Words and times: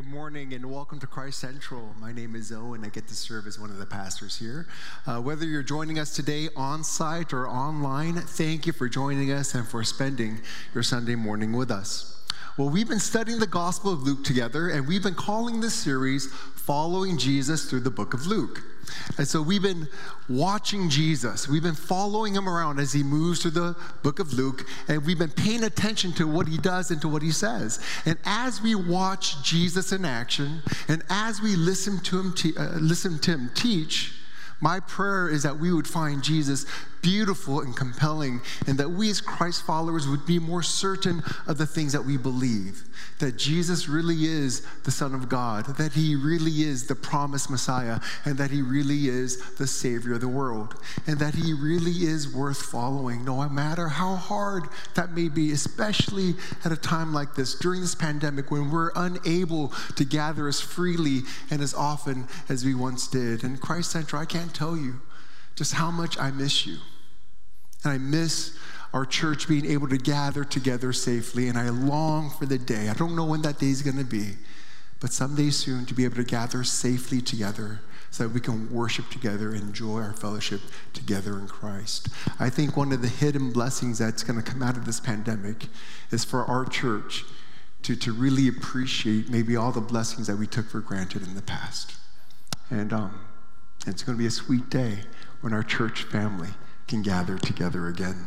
Good 0.00 0.08
morning 0.08 0.54
and 0.54 0.64
welcome 0.64 0.98
to 1.00 1.06
Christ 1.06 1.40
Central. 1.40 1.94
My 2.00 2.10
name 2.10 2.34
is 2.34 2.50
Owen. 2.50 2.82
I 2.86 2.88
get 2.88 3.06
to 3.08 3.14
serve 3.14 3.46
as 3.46 3.58
one 3.58 3.68
of 3.68 3.76
the 3.76 3.84
pastors 3.84 4.34
here. 4.34 4.66
Uh, 5.06 5.20
whether 5.20 5.44
you're 5.44 5.62
joining 5.62 5.98
us 5.98 6.16
today 6.16 6.48
on 6.56 6.82
site 6.82 7.34
or 7.34 7.46
online, 7.46 8.14
thank 8.14 8.66
you 8.66 8.72
for 8.72 8.88
joining 8.88 9.30
us 9.30 9.54
and 9.54 9.68
for 9.68 9.84
spending 9.84 10.40
your 10.72 10.82
Sunday 10.82 11.16
morning 11.16 11.52
with 11.52 11.70
us. 11.70 12.18
Well, 12.56 12.70
we've 12.70 12.88
been 12.88 12.98
studying 12.98 13.40
the 13.40 13.46
Gospel 13.46 13.92
of 13.92 14.02
Luke 14.02 14.24
together, 14.24 14.70
and 14.70 14.88
we've 14.88 15.02
been 15.02 15.14
calling 15.14 15.60
this 15.60 15.74
series 15.74 16.32
Following 16.32 17.18
Jesus 17.18 17.68
Through 17.68 17.80
the 17.80 17.90
Book 17.90 18.14
of 18.14 18.26
Luke. 18.26 18.62
And 19.18 19.26
so 19.26 19.42
we've 19.42 19.62
been 19.62 19.88
watching 20.28 20.88
Jesus. 20.88 21.48
We've 21.48 21.62
been 21.62 21.74
following 21.74 22.34
him 22.34 22.48
around 22.48 22.78
as 22.78 22.92
he 22.92 23.02
moves 23.02 23.42
through 23.42 23.52
the 23.52 23.76
book 24.02 24.18
of 24.18 24.32
Luke, 24.32 24.66
and 24.88 25.04
we've 25.04 25.18
been 25.18 25.30
paying 25.30 25.64
attention 25.64 26.12
to 26.12 26.26
what 26.26 26.48
he 26.48 26.58
does 26.58 26.90
and 26.90 27.00
to 27.02 27.08
what 27.08 27.22
he 27.22 27.32
says. 27.32 27.80
And 28.04 28.18
as 28.24 28.62
we 28.62 28.74
watch 28.74 29.42
Jesus 29.42 29.92
in 29.92 30.04
action, 30.04 30.62
and 30.88 31.02
as 31.10 31.40
we 31.40 31.56
listen 31.56 32.00
to 32.00 32.20
him, 32.20 32.32
te- 32.32 32.56
uh, 32.56 32.78
listen 32.78 33.18
to 33.20 33.32
him 33.32 33.50
teach, 33.54 34.14
my 34.60 34.80
prayer 34.80 35.28
is 35.28 35.42
that 35.42 35.58
we 35.58 35.72
would 35.72 35.88
find 35.88 36.22
Jesus 36.22 36.66
beautiful 37.02 37.60
and 37.60 37.76
compelling, 37.76 38.40
and 38.66 38.78
that 38.78 38.90
we 38.90 39.10
as 39.10 39.20
Christ 39.20 39.64
followers 39.64 40.08
would 40.08 40.26
be 40.26 40.38
more 40.38 40.62
certain 40.62 41.22
of 41.46 41.58
the 41.58 41.66
things 41.66 41.92
that 41.92 42.04
we 42.04 42.16
believe. 42.16 42.84
That 43.18 43.36
Jesus 43.36 43.88
really 43.88 44.24
is 44.24 44.66
the 44.84 44.90
Son 44.90 45.14
of 45.14 45.28
God, 45.28 45.66
that 45.76 45.92
He 45.92 46.14
really 46.14 46.62
is 46.62 46.86
the 46.86 46.94
promised 46.94 47.50
Messiah, 47.50 48.00
and 48.24 48.36
that 48.38 48.50
He 48.50 48.62
really 48.62 49.08
is 49.08 49.54
the 49.56 49.66
Savior 49.66 50.14
of 50.14 50.20
the 50.20 50.28
world, 50.28 50.74
and 51.06 51.18
that 51.18 51.34
He 51.34 51.52
really 51.52 52.04
is 52.06 52.32
worth 52.32 52.62
following, 52.62 53.24
no 53.24 53.48
matter 53.48 53.88
how 53.88 54.16
hard 54.16 54.64
that 54.94 55.12
may 55.12 55.28
be, 55.28 55.52
especially 55.52 56.34
at 56.64 56.72
a 56.72 56.76
time 56.76 57.12
like 57.12 57.34
this, 57.34 57.54
during 57.54 57.80
this 57.80 57.94
pandemic, 57.94 58.50
when 58.50 58.70
we're 58.70 58.92
unable 58.94 59.68
to 59.96 60.04
gather 60.04 60.48
as 60.48 60.60
freely 60.60 61.20
and 61.50 61.62
as 61.62 61.74
often 61.74 62.26
as 62.48 62.64
we 62.64 62.74
once 62.74 63.06
did. 63.08 63.44
And 63.44 63.60
Christ 63.60 63.90
Central, 63.90 64.20
I 64.20 64.26
can't 64.26 64.54
tell 64.54 64.76
you 64.76 65.00
just 65.54 65.74
how 65.74 65.90
much 65.90 66.18
I 66.18 66.30
miss 66.30 66.66
you. 66.66 66.78
And 67.84 67.92
I 67.92 67.98
miss 67.98 68.56
our 68.92 69.06
church 69.06 69.48
being 69.48 69.66
able 69.66 69.88
to 69.88 69.98
gather 69.98 70.44
together 70.44 70.92
safely. 70.92 71.48
And 71.48 71.56
I 71.56 71.68
long 71.68 72.30
for 72.30 72.46
the 72.46 72.58
day. 72.58 72.88
I 72.88 72.94
don't 72.94 73.16
know 73.16 73.24
when 73.24 73.42
that 73.42 73.58
day 73.58 73.68
is 73.68 73.82
going 73.82 73.98
to 73.98 74.04
be, 74.04 74.34
but 75.00 75.12
someday 75.12 75.50
soon 75.50 75.86
to 75.86 75.94
be 75.94 76.04
able 76.04 76.16
to 76.16 76.24
gather 76.24 76.64
safely 76.64 77.20
together 77.20 77.80
so 78.10 78.24
that 78.24 78.34
we 78.34 78.40
can 78.40 78.70
worship 78.72 79.08
together 79.08 79.50
and 79.50 79.62
enjoy 79.62 80.00
our 80.00 80.12
fellowship 80.12 80.60
together 80.92 81.38
in 81.38 81.46
Christ. 81.46 82.08
I 82.40 82.50
think 82.50 82.76
one 82.76 82.92
of 82.92 83.02
the 83.02 83.08
hidden 83.08 83.52
blessings 83.52 83.98
that's 83.98 84.24
going 84.24 84.42
to 84.42 84.48
come 84.48 84.62
out 84.62 84.76
of 84.76 84.84
this 84.84 84.98
pandemic 84.98 85.66
is 86.10 86.24
for 86.24 86.44
our 86.44 86.64
church 86.64 87.24
to, 87.82 87.94
to 87.96 88.12
really 88.12 88.48
appreciate 88.48 89.30
maybe 89.30 89.54
all 89.56 89.70
the 89.70 89.80
blessings 89.80 90.26
that 90.26 90.36
we 90.36 90.46
took 90.46 90.68
for 90.68 90.80
granted 90.80 91.22
in 91.22 91.36
the 91.36 91.42
past. 91.42 91.94
And 92.68 92.92
um, 92.92 93.20
it's 93.86 94.02
going 94.02 94.18
to 94.18 94.20
be 94.20 94.26
a 94.26 94.30
sweet 94.30 94.68
day 94.68 94.98
when 95.40 95.52
our 95.52 95.62
church 95.62 96.02
family 96.02 96.50
can 96.90 97.02
gather 97.02 97.38
together 97.38 97.86
again. 97.86 98.26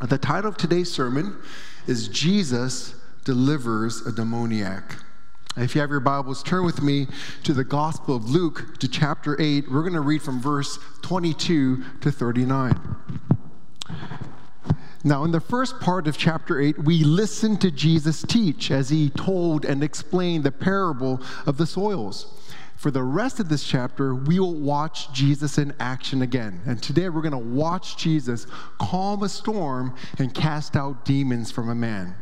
The 0.00 0.16
title 0.16 0.48
of 0.48 0.56
today's 0.56 0.92
sermon 0.92 1.36
is 1.88 2.06
Jesus 2.06 2.94
Delivers 3.24 4.06
a 4.06 4.12
Demoniac. 4.12 4.94
If 5.56 5.74
you 5.74 5.80
have 5.80 5.90
your 5.90 5.98
Bibles, 5.98 6.44
turn 6.44 6.64
with 6.64 6.82
me 6.82 7.08
to 7.42 7.52
the 7.52 7.64
Gospel 7.64 8.14
of 8.14 8.30
Luke 8.30 8.78
to 8.78 8.86
chapter 8.86 9.36
8. 9.40 9.68
We're 9.68 9.80
going 9.80 9.94
to 9.94 10.02
read 10.02 10.22
from 10.22 10.40
verse 10.40 10.78
22 11.02 11.82
to 12.00 12.12
39. 12.12 12.78
Now, 15.02 15.24
in 15.24 15.32
the 15.32 15.40
first 15.40 15.80
part 15.80 16.06
of 16.06 16.16
chapter 16.16 16.60
8, 16.60 16.84
we 16.84 17.02
listen 17.02 17.56
to 17.56 17.72
Jesus 17.72 18.22
teach 18.22 18.70
as 18.70 18.88
he 18.88 19.10
told 19.10 19.64
and 19.64 19.82
explained 19.82 20.44
the 20.44 20.52
parable 20.52 21.20
of 21.44 21.56
the 21.56 21.66
soils 21.66 22.40
for 22.84 22.90
the 22.90 23.02
rest 23.02 23.40
of 23.40 23.48
this 23.48 23.64
chapter, 23.64 24.14
we 24.14 24.38
will 24.38 24.56
watch 24.56 25.10
Jesus 25.10 25.56
in 25.56 25.72
action 25.80 26.20
again. 26.20 26.60
And 26.66 26.82
today 26.82 27.08
we're 27.08 27.22
going 27.22 27.32
to 27.32 27.38
watch 27.38 27.96
Jesus 27.96 28.46
calm 28.78 29.22
a 29.22 29.28
storm 29.30 29.96
and 30.18 30.34
cast 30.34 30.76
out 30.76 31.06
demons 31.06 31.50
from 31.50 31.70
a 31.70 31.74
man. 31.74 32.14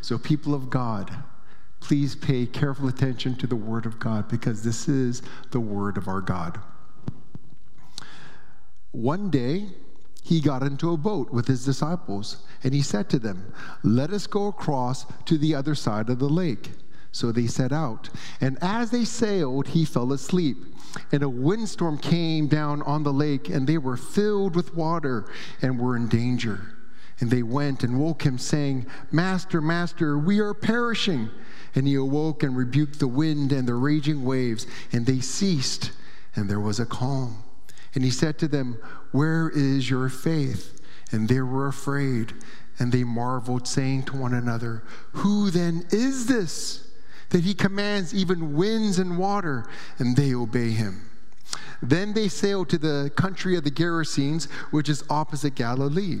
So, 0.00 0.18
people 0.18 0.54
of 0.54 0.70
God, 0.70 1.08
please 1.78 2.16
pay 2.16 2.46
careful 2.46 2.88
attention 2.88 3.36
to 3.36 3.46
the 3.46 3.54
Word 3.54 3.86
of 3.86 4.00
God 4.00 4.26
because 4.26 4.64
this 4.64 4.88
is 4.88 5.22
the 5.52 5.60
Word 5.60 5.96
of 5.96 6.08
our 6.08 6.20
God. 6.20 6.58
One 8.90 9.30
day, 9.30 9.68
he 10.24 10.40
got 10.40 10.64
into 10.64 10.90
a 10.90 10.96
boat 10.96 11.30
with 11.30 11.46
his 11.46 11.64
disciples, 11.64 12.38
and 12.64 12.74
he 12.74 12.82
said 12.82 13.08
to 13.10 13.20
them, 13.20 13.54
Let 13.84 14.10
us 14.10 14.26
go 14.26 14.48
across 14.48 15.06
to 15.26 15.38
the 15.38 15.54
other 15.54 15.76
side 15.76 16.10
of 16.10 16.18
the 16.18 16.28
lake. 16.28 16.70
So 17.18 17.32
they 17.32 17.48
set 17.48 17.72
out. 17.72 18.10
And 18.40 18.58
as 18.62 18.92
they 18.92 19.04
sailed, 19.04 19.66
he 19.66 19.84
fell 19.84 20.12
asleep. 20.12 20.58
And 21.10 21.24
a 21.24 21.28
windstorm 21.28 21.98
came 21.98 22.46
down 22.46 22.80
on 22.82 23.02
the 23.02 23.12
lake, 23.12 23.48
and 23.48 23.66
they 23.66 23.76
were 23.76 23.96
filled 23.96 24.54
with 24.54 24.76
water 24.76 25.28
and 25.60 25.80
were 25.80 25.96
in 25.96 26.06
danger. 26.06 26.76
And 27.18 27.28
they 27.28 27.42
went 27.42 27.82
and 27.82 27.98
woke 27.98 28.22
him, 28.22 28.38
saying, 28.38 28.86
Master, 29.10 29.60
Master, 29.60 30.16
we 30.16 30.38
are 30.38 30.54
perishing. 30.54 31.28
And 31.74 31.88
he 31.88 31.96
awoke 31.96 32.44
and 32.44 32.56
rebuked 32.56 33.00
the 33.00 33.08
wind 33.08 33.50
and 33.50 33.66
the 33.66 33.74
raging 33.74 34.24
waves, 34.24 34.68
and 34.92 35.04
they 35.04 35.18
ceased, 35.18 35.90
and 36.36 36.48
there 36.48 36.60
was 36.60 36.78
a 36.78 36.86
calm. 36.86 37.42
And 37.96 38.04
he 38.04 38.12
said 38.12 38.38
to 38.38 38.46
them, 38.46 38.78
Where 39.10 39.50
is 39.52 39.90
your 39.90 40.08
faith? 40.08 40.80
And 41.10 41.28
they 41.28 41.40
were 41.40 41.66
afraid, 41.66 42.34
and 42.78 42.92
they 42.92 43.02
marveled, 43.02 43.66
saying 43.66 44.04
to 44.04 44.16
one 44.16 44.34
another, 44.34 44.84
Who 45.14 45.50
then 45.50 45.84
is 45.90 46.26
this? 46.26 46.84
That 47.30 47.44
he 47.44 47.54
commands 47.54 48.14
even 48.14 48.54
winds 48.54 48.98
and 48.98 49.18
water, 49.18 49.66
and 49.98 50.16
they 50.16 50.34
obey 50.34 50.70
him. 50.70 51.10
Then 51.82 52.12
they 52.12 52.28
sailed 52.28 52.68
to 52.70 52.78
the 52.78 53.10
country 53.14 53.56
of 53.56 53.64
the 53.64 53.70
Gerasenes, 53.70 54.50
which 54.70 54.88
is 54.88 55.04
opposite 55.08 55.54
Galilee. 55.54 56.20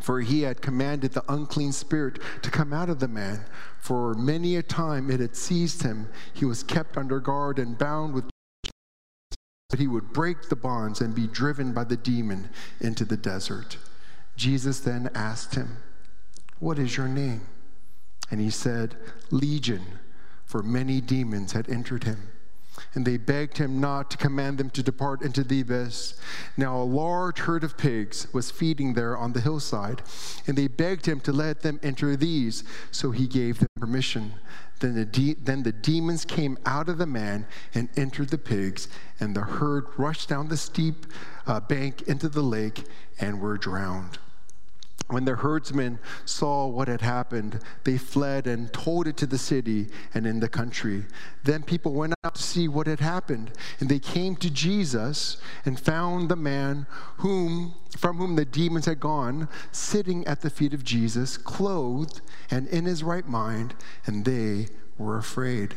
For 0.00 0.20
he 0.20 0.42
had 0.42 0.62
commanded 0.62 1.12
the 1.12 1.32
unclean 1.32 1.72
spirit 1.72 2.20
to 2.42 2.50
come 2.50 2.72
out 2.72 2.88
of 2.88 3.00
the 3.00 3.08
man. 3.08 3.44
For 3.80 4.14
many 4.14 4.56
a 4.56 4.62
time 4.62 5.10
it 5.10 5.20
had 5.20 5.36
seized 5.36 5.82
him. 5.82 6.08
He 6.32 6.44
was 6.44 6.62
kept 6.62 6.96
under 6.96 7.20
guard 7.20 7.58
and 7.58 7.76
bound 7.76 8.14
with 8.14 8.30
but 9.70 9.78
he 9.78 9.86
would 9.86 10.12
break 10.12 10.48
the 10.48 10.56
bonds 10.56 11.00
and 11.00 11.14
be 11.14 11.26
driven 11.26 11.72
by 11.72 11.84
the 11.84 11.96
demon 11.96 12.48
into 12.80 13.04
the 13.04 13.16
desert. 13.16 13.76
Jesus 14.34 14.80
then 14.80 15.10
asked 15.14 15.56
him, 15.56 15.76
What 16.58 16.78
is 16.78 16.96
your 16.96 17.08
name? 17.08 17.42
And 18.30 18.40
he 18.40 18.50
said, 18.50 18.96
Legion, 19.30 19.84
for 20.44 20.62
many 20.62 21.00
demons 21.00 21.52
had 21.52 21.68
entered 21.68 22.04
him. 22.04 22.30
And 22.94 23.06
they 23.06 23.16
begged 23.16 23.58
him 23.58 23.80
not 23.80 24.10
to 24.10 24.16
command 24.16 24.58
them 24.58 24.70
to 24.70 24.82
depart 24.82 25.22
into 25.22 25.44
the 25.44 25.60
abyss. 25.60 26.18
Now 26.56 26.76
a 26.76 26.84
large 26.84 27.40
herd 27.40 27.64
of 27.64 27.76
pigs 27.76 28.26
was 28.32 28.50
feeding 28.50 28.94
there 28.94 29.16
on 29.16 29.32
the 29.32 29.40
hillside, 29.40 30.02
and 30.46 30.56
they 30.56 30.68
begged 30.68 31.06
him 31.06 31.20
to 31.20 31.32
let 31.32 31.62
them 31.62 31.80
enter 31.82 32.16
these. 32.16 32.64
So 32.90 33.10
he 33.10 33.26
gave 33.26 33.58
them 33.58 33.68
permission. 33.78 34.34
Then 34.80 34.94
the, 34.94 35.04
de- 35.04 35.34
then 35.34 35.62
the 35.64 35.72
demons 35.72 36.24
came 36.24 36.56
out 36.64 36.88
of 36.88 36.98
the 36.98 37.06
man 37.06 37.46
and 37.74 37.88
entered 37.96 38.28
the 38.28 38.38
pigs, 38.38 38.88
and 39.18 39.34
the 39.34 39.42
herd 39.42 39.86
rushed 39.96 40.28
down 40.28 40.48
the 40.48 40.56
steep 40.56 41.06
uh, 41.46 41.60
bank 41.60 42.02
into 42.02 42.28
the 42.28 42.42
lake 42.42 42.84
and 43.18 43.40
were 43.40 43.58
drowned. 43.58 44.18
When 45.08 45.24
the 45.24 45.36
herdsmen 45.36 45.98
saw 46.26 46.66
what 46.66 46.86
had 46.86 47.00
happened, 47.00 47.60
they 47.84 47.96
fled 47.96 48.46
and 48.46 48.70
told 48.74 49.06
it 49.06 49.16
to 49.18 49.26
the 49.26 49.38
city 49.38 49.88
and 50.12 50.26
in 50.26 50.40
the 50.40 50.50
country. 50.50 51.06
Then 51.44 51.62
people 51.62 51.94
went 51.94 52.12
out 52.24 52.34
to 52.34 52.42
see 52.42 52.68
what 52.68 52.86
had 52.86 53.00
happened, 53.00 53.52
and 53.80 53.88
they 53.88 54.00
came 54.00 54.36
to 54.36 54.50
Jesus 54.50 55.38
and 55.64 55.80
found 55.80 56.28
the 56.28 56.36
man 56.36 56.86
whom 57.18 57.74
from 57.96 58.18
whom 58.18 58.36
the 58.36 58.44
demons 58.44 58.84
had 58.84 59.00
gone 59.00 59.48
sitting 59.72 60.26
at 60.26 60.42
the 60.42 60.50
feet 60.50 60.74
of 60.74 60.84
Jesus, 60.84 61.38
clothed 61.38 62.20
and 62.50 62.68
in 62.68 62.84
his 62.84 63.02
right 63.02 63.26
mind, 63.26 63.74
and 64.04 64.26
they 64.26 64.68
were 64.98 65.16
afraid. 65.16 65.76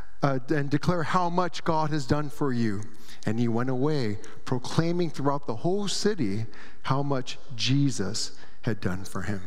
uh, 0.23 0.39
and 0.49 0.69
declare 0.69 1.03
how 1.03 1.29
much 1.29 1.63
God 1.63 1.89
has 1.89 2.05
done 2.05 2.29
for 2.29 2.53
you. 2.53 2.81
And 3.25 3.39
he 3.39 3.47
went 3.47 3.69
away, 3.69 4.17
proclaiming 4.45 5.09
throughout 5.09 5.47
the 5.47 5.57
whole 5.57 5.87
city 5.87 6.45
how 6.83 7.03
much 7.03 7.37
Jesus 7.55 8.31
had 8.63 8.81
done 8.81 9.03
for 9.03 9.23
him. 9.23 9.41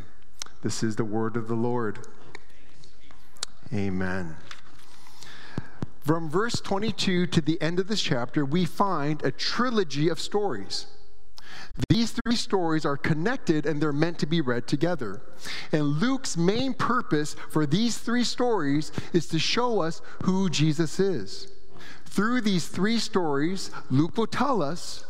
This 0.63 0.83
is 0.83 0.97
the 0.97 1.05
word 1.05 1.37
of 1.37 1.49
the 1.49 1.55
Lord. 1.55 2.07
Amen. 3.73 4.37
From 6.01 6.29
verse 6.29 6.61
22 6.61 7.27
to 7.29 7.41
the 7.41 7.61
end 7.63 7.81
of 7.81 7.89
this 7.89 8.03
chapter, 8.03 8.45
we 8.45 8.65
find 8.65 9.25
a 9.25 9.31
trilogy 9.31 10.09
of 10.09 10.21
stories. 10.21 10.87
These 11.89 12.13
three 12.13 12.37
stories 12.37 12.85
are 12.85 12.97
connected 12.97 13.67
and 13.67 13.81
they're 13.81 13.93
meant 13.93 14.19
to 14.21 14.27
be 14.27 14.41
read 14.41 14.67
together. 14.67 15.23
And 15.73 15.85
Luke's 15.85 16.37
main 16.37 16.75
purpose 16.75 17.37
for 17.51 17.67
these 17.67 17.99
three 17.99 18.25
stories 18.25 18.93
is 19.13 19.27
to 19.29 19.39
show 19.39 19.81
us 19.81 20.01
who 20.23 20.49
Jesus 20.51 21.01
is. 21.01 21.51
Through 22.07 22.43
these 22.43 22.69
three 22.69 22.99
stories, 22.99 23.71
Luke 23.91 24.17
will 24.17 24.27
tell 24.27 24.63
us 24.63 25.05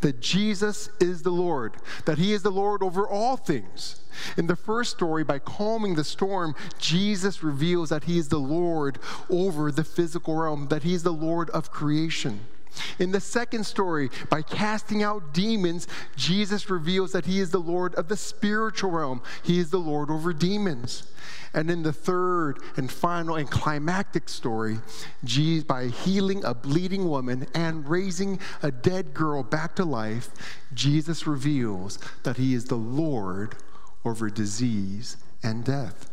that 0.00 0.20
Jesus 0.20 0.90
is 1.00 1.22
the 1.22 1.30
Lord, 1.30 1.76
that 2.04 2.18
he 2.18 2.32
is 2.32 2.42
the 2.42 2.50
Lord 2.50 2.82
over 2.82 3.08
all 3.08 3.36
things. 3.36 4.02
In 4.36 4.46
the 4.46 4.54
first 4.54 4.90
story, 4.92 5.24
by 5.24 5.38
calming 5.38 5.94
the 5.94 6.04
storm, 6.04 6.54
Jesus 6.78 7.42
reveals 7.42 7.88
that 7.88 8.04
he 8.04 8.18
is 8.18 8.28
the 8.28 8.38
Lord 8.38 8.98
over 9.30 9.72
the 9.72 9.82
physical 9.82 10.36
realm, 10.36 10.68
that 10.68 10.82
he 10.82 10.94
is 10.94 11.02
the 11.02 11.12
Lord 11.12 11.50
of 11.50 11.70
creation. 11.70 12.40
In 12.98 13.12
the 13.12 13.20
second 13.20 13.64
story, 13.64 14.10
by 14.30 14.42
casting 14.42 15.02
out 15.02 15.32
demons, 15.32 15.86
Jesus 16.16 16.70
reveals 16.70 17.12
that 17.12 17.26
he 17.26 17.40
is 17.40 17.50
the 17.50 17.58
Lord 17.58 17.94
of 17.94 18.08
the 18.08 18.16
spiritual 18.16 18.90
realm. 18.90 19.22
He 19.42 19.58
is 19.58 19.70
the 19.70 19.78
Lord 19.78 20.10
over 20.10 20.32
demons. 20.32 21.10
And 21.54 21.70
in 21.70 21.82
the 21.82 21.92
third 21.92 22.58
and 22.76 22.90
final 22.90 23.36
and 23.36 23.48
climactic 23.48 24.28
story, 24.28 24.78
Jesus, 25.22 25.64
by 25.64 25.86
healing 25.86 26.44
a 26.44 26.52
bleeding 26.52 27.08
woman 27.08 27.46
and 27.54 27.88
raising 27.88 28.40
a 28.62 28.72
dead 28.72 29.14
girl 29.14 29.44
back 29.44 29.76
to 29.76 29.84
life, 29.84 30.30
Jesus 30.74 31.26
reveals 31.26 31.98
that 32.24 32.36
he 32.36 32.54
is 32.54 32.64
the 32.64 32.74
Lord 32.74 33.54
over 34.04 34.28
disease 34.30 35.16
and 35.42 35.64
death. 35.64 36.10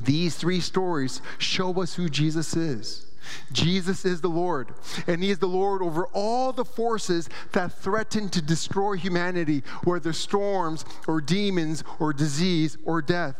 These 0.00 0.36
three 0.36 0.60
stories 0.60 1.20
show 1.38 1.80
us 1.80 1.94
who 1.94 2.08
Jesus 2.08 2.56
is. 2.56 3.06
Jesus 3.52 4.04
is 4.04 4.20
the 4.20 4.28
Lord, 4.28 4.74
and 5.06 5.22
He 5.22 5.30
is 5.30 5.38
the 5.38 5.46
Lord 5.46 5.82
over 5.82 6.06
all 6.08 6.52
the 6.52 6.64
forces 6.64 7.28
that 7.52 7.72
threaten 7.72 8.28
to 8.30 8.42
destroy 8.42 8.94
humanity, 8.94 9.62
whether 9.84 10.12
storms 10.12 10.84
or 11.06 11.20
demons 11.20 11.84
or 11.98 12.12
disease 12.12 12.76
or 12.84 13.02
death. 13.02 13.36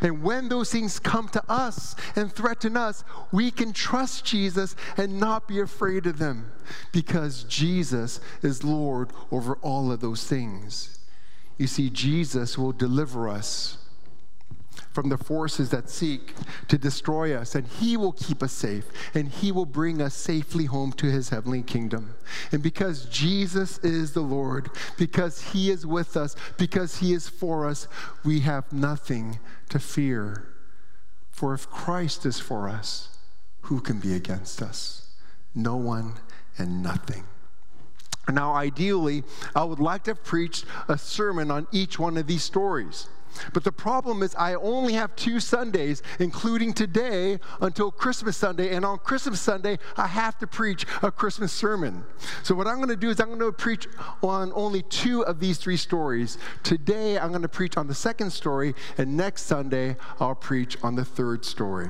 And 0.00 0.22
when 0.22 0.48
those 0.48 0.70
things 0.70 0.98
come 0.98 1.28
to 1.28 1.42
us 1.50 1.94
and 2.14 2.32
threaten 2.32 2.76
us, 2.76 3.04
we 3.30 3.50
can 3.50 3.72
trust 3.72 4.24
Jesus 4.24 4.74
and 4.96 5.20
not 5.20 5.46
be 5.46 5.60
afraid 5.60 6.06
of 6.06 6.18
them 6.18 6.50
because 6.92 7.44
Jesus 7.44 8.20
is 8.42 8.64
Lord 8.64 9.10
over 9.30 9.56
all 9.56 9.92
of 9.92 10.00
those 10.00 10.24
things. 10.24 10.98
You 11.58 11.66
see, 11.66 11.90
Jesus 11.90 12.58
will 12.58 12.72
deliver 12.72 13.28
us 13.28 13.78
from 14.96 15.10
the 15.10 15.18
forces 15.18 15.68
that 15.68 15.90
seek 15.90 16.32
to 16.68 16.78
destroy 16.78 17.36
us, 17.36 17.54
and 17.54 17.66
He 17.66 17.98
will 17.98 18.12
keep 18.12 18.42
us 18.42 18.52
safe, 18.52 18.86
and 19.12 19.28
He 19.28 19.52
will 19.52 19.66
bring 19.66 20.00
us 20.00 20.14
safely 20.14 20.64
home 20.64 20.90
to 20.92 21.10
His 21.10 21.28
heavenly 21.28 21.62
kingdom. 21.62 22.14
And 22.50 22.62
because 22.62 23.04
Jesus 23.04 23.76
is 23.80 24.14
the 24.14 24.22
Lord, 24.22 24.70
because 24.96 25.52
He 25.52 25.68
is 25.68 25.84
with 25.84 26.16
us, 26.16 26.34
because 26.56 26.96
He 26.96 27.12
is 27.12 27.28
for 27.28 27.66
us, 27.66 27.88
we 28.24 28.40
have 28.40 28.72
nothing 28.72 29.38
to 29.68 29.78
fear. 29.78 30.48
For 31.28 31.52
if 31.52 31.68
Christ 31.68 32.24
is 32.24 32.40
for 32.40 32.66
us, 32.66 33.18
who 33.64 33.82
can 33.82 34.00
be 34.00 34.14
against 34.14 34.62
us? 34.62 35.10
No 35.54 35.76
one 35.76 36.14
and 36.56 36.82
nothing. 36.82 37.24
Now, 38.32 38.54
ideally, 38.54 39.24
I 39.54 39.62
would 39.64 39.78
like 39.78 40.04
to 40.04 40.12
have 40.12 40.24
preached 40.24 40.64
a 40.88 40.96
sermon 40.96 41.50
on 41.50 41.66
each 41.70 41.98
one 41.98 42.16
of 42.16 42.26
these 42.26 42.44
stories. 42.44 43.08
But 43.52 43.64
the 43.64 43.72
problem 43.72 44.22
is, 44.22 44.34
I 44.34 44.54
only 44.54 44.94
have 44.94 45.14
two 45.16 45.40
Sundays, 45.40 46.02
including 46.18 46.72
today, 46.72 47.38
until 47.60 47.90
Christmas 47.90 48.36
Sunday. 48.36 48.74
And 48.74 48.84
on 48.84 48.98
Christmas 48.98 49.40
Sunday, 49.40 49.78
I 49.96 50.06
have 50.06 50.38
to 50.38 50.46
preach 50.46 50.86
a 51.02 51.10
Christmas 51.10 51.52
sermon. 51.52 52.04
So, 52.42 52.54
what 52.54 52.66
I'm 52.66 52.76
going 52.76 52.88
to 52.88 52.96
do 52.96 53.10
is, 53.10 53.20
I'm 53.20 53.28
going 53.28 53.40
to 53.40 53.52
preach 53.52 53.88
on 54.22 54.52
only 54.54 54.82
two 54.82 55.24
of 55.24 55.40
these 55.40 55.58
three 55.58 55.76
stories. 55.76 56.38
Today, 56.62 57.18
I'm 57.18 57.30
going 57.30 57.42
to 57.42 57.48
preach 57.48 57.76
on 57.76 57.86
the 57.86 57.94
second 57.94 58.30
story, 58.30 58.74
and 58.98 59.16
next 59.16 59.42
Sunday, 59.42 59.96
I'll 60.20 60.34
preach 60.34 60.76
on 60.82 60.94
the 60.94 61.04
third 61.04 61.44
story. 61.44 61.88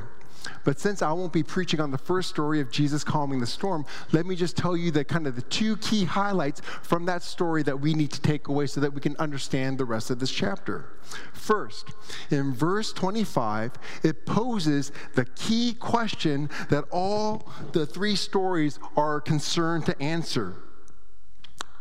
But 0.67 0.81
since 0.81 1.01
I 1.01 1.13
won't 1.13 1.33
be 1.33 1.45
preaching 1.45 1.79
on 1.79 1.93
the 1.93 1.99
first 1.99 2.29
story 2.29 2.61
of 2.61 2.73
Jesus 2.73 3.05
calming 3.05 3.39
the 3.39 3.47
storm, 3.47 3.87
let 4.11 4.27
me 4.27 4.35
just 4.35 4.57
tell 4.57 4.77
you 4.77 4.91
the 4.91 5.05
kind 5.05 5.29
of 5.29 5.37
the 5.37 5.43
two 5.43 5.77
key 5.77 6.05
highlights 6.05 6.61
from 6.83 7.07
that 7.07 7.23
story 7.23 7.63
that 7.63 7.79
we 7.79 7.95
need 7.95 8.11
to 8.11 8.21
take 8.21 8.49
away 8.49 8.67
so 8.67 8.81
that 8.81 8.93
we 8.93 9.01
can 9.01 9.17
understand 9.19 9.79
the 9.79 9.85
rest 9.85 10.11
of 10.11 10.19
this 10.19 10.33
chapter. 10.33 10.99
First, 11.33 11.93
in 12.33 12.53
verse 12.53 12.93
25, 12.93 13.75
it 14.03 14.27
poses 14.27 14.91
the 15.15 15.25
key 15.25 15.73
question 15.73 16.51
that 16.69 16.85
all 16.91 17.49
the 17.71 17.87
three 17.87 18.17
stories 18.17 18.81
are 18.97 19.21
concerned 19.21 19.87
to 19.87 20.03
answer. 20.03 20.57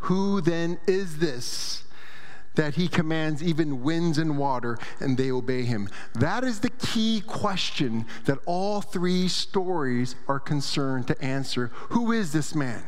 Who 0.01 0.41
then 0.41 0.77
is 0.85 1.17
this? 1.17 1.84
That 2.55 2.75
he 2.75 2.87
commands 2.87 3.43
even 3.43 3.83
winds 3.83 4.17
and 4.17 4.37
water 4.37 4.77
and 4.99 5.17
they 5.17 5.31
obey 5.31 5.63
him? 5.63 5.89
That 6.13 6.43
is 6.43 6.59
the 6.59 6.69
key 6.69 7.21
question 7.25 8.05
that 8.25 8.39
all 8.45 8.81
three 8.81 9.27
stories 9.27 10.15
are 10.27 10.39
concerned 10.39 11.07
to 11.07 11.21
answer. 11.21 11.71
Who 11.89 12.11
is 12.11 12.33
this 12.33 12.55
man? 12.55 12.83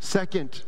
Second, 0.00 0.62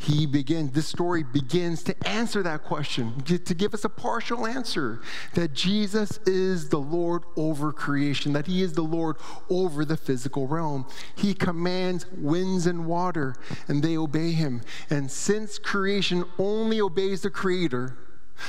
he 0.00 0.24
begins, 0.24 0.72
this 0.72 0.86
story 0.86 1.22
begins 1.22 1.82
to 1.82 2.08
answer 2.08 2.42
that 2.42 2.64
question, 2.64 3.20
to 3.20 3.54
give 3.54 3.74
us 3.74 3.84
a 3.84 3.88
partial 3.90 4.46
answer 4.46 5.02
that 5.34 5.52
Jesus 5.52 6.18
is 6.24 6.70
the 6.70 6.78
Lord 6.78 7.24
over 7.36 7.70
creation, 7.70 8.32
that 8.32 8.46
he 8.46 8.62
is 8.62 8.72
the 8.72 8.82
Lord 8.82 9.16
over 9.50 9.84
the 9.84 9.98
physical 9.98 10.46
realm. 10.46 10.86
He 11.14 11.34
commands 11.34 12.06
winds 12.16 12.66
and 12.66 12.86
water, 12.86 13.36
and 13.68 13.82
they 13.82 13.98
obey 13.98 14.32
him. 14.32 14.62
And 14.88 15.10
since 15.10 15.58
creation 15.58 16.24
only 16.38 16.80
obeys 16.80 17.20
the 17.20 17.30
Creator, 17.30 17.98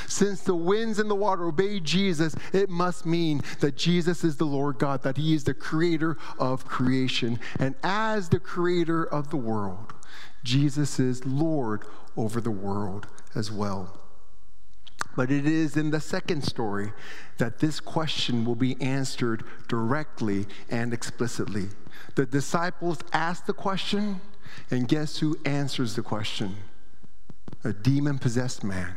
since 0.07 0.39
the 0.41 0.55
winds 0.55 0.99
and 0.99 1.11
the 1.11 1.15
water 1.15 1.43
obey 1.45 1.81
Jesus, 1.81 2.33
it 2.53 2.69
must 2.69 3.05
mean 3.05 3.41
that 3.59 3.75
Jesus 3.75 4.23
is 4.23 4.37
the 4.37 4.45
Lord 4.45 4.79
God, 4.79 5.03
that 5.03 5.17
He 5.17 5.33
is 5.33 5.43
the 5.43 5.53
creator 5.53 6.17
of 6.39 6.65
creation. 6.65 7.41
And 7.59 7.75
as 7.83 8.29
the 8.29 8.39
creator 8.39 9.03
of 9.03 9.31
the 9.31 9.37
world, 9.37 9.93
Jesus 10.43 10.99
is 10.99 11.25
Lord 11.25 11.83
over 12.17 12.41
the 12.41 12.51
world 12.51 13.07
as 13.35 13.51
well. 13.51 13.97
But 15.15 15.29
it 15.29 15.45
is 15.45 15.75
in 15.75 15.91
the 15.91 15.99
second 15.99 16.43
story 16.43 16.93
that 17.37 17.59
this 17.59 17.79
question 17.79 18.45
will 18.45 18.55
be 18.55 18.81
answered 18.81 19.43
directly 19.67 20.47
and 20.69 20.93
explicitly. 20.93 21.69
The 22.15 22.25
disciples 22.25 22.99
ask 23.11 23.45
the 23.45 23.53
question, 23.53 24.21
and 24.69 24.87
guess 24.87 25.17
who 25.17 25.37
answers 25.45 25.95
the 25.95 26.01
question? 26.01 26.55
A 27.63 27.73
demon 27.73 28.19
possessed 28.19 28.63
man 28.63 28.95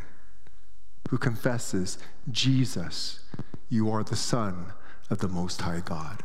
who 1.10 1.18
confesses, 1.18 1.98
Jesus, 2.30 3.20
you 3.68 3.90
are 3.90 4.04
the 4.04 4.16
Son 4.16 4.72
of 5.10 5.18
the 5.18 5.28
Most 5.28 5.62
High 5.62 5.82
God. 5.84 6.22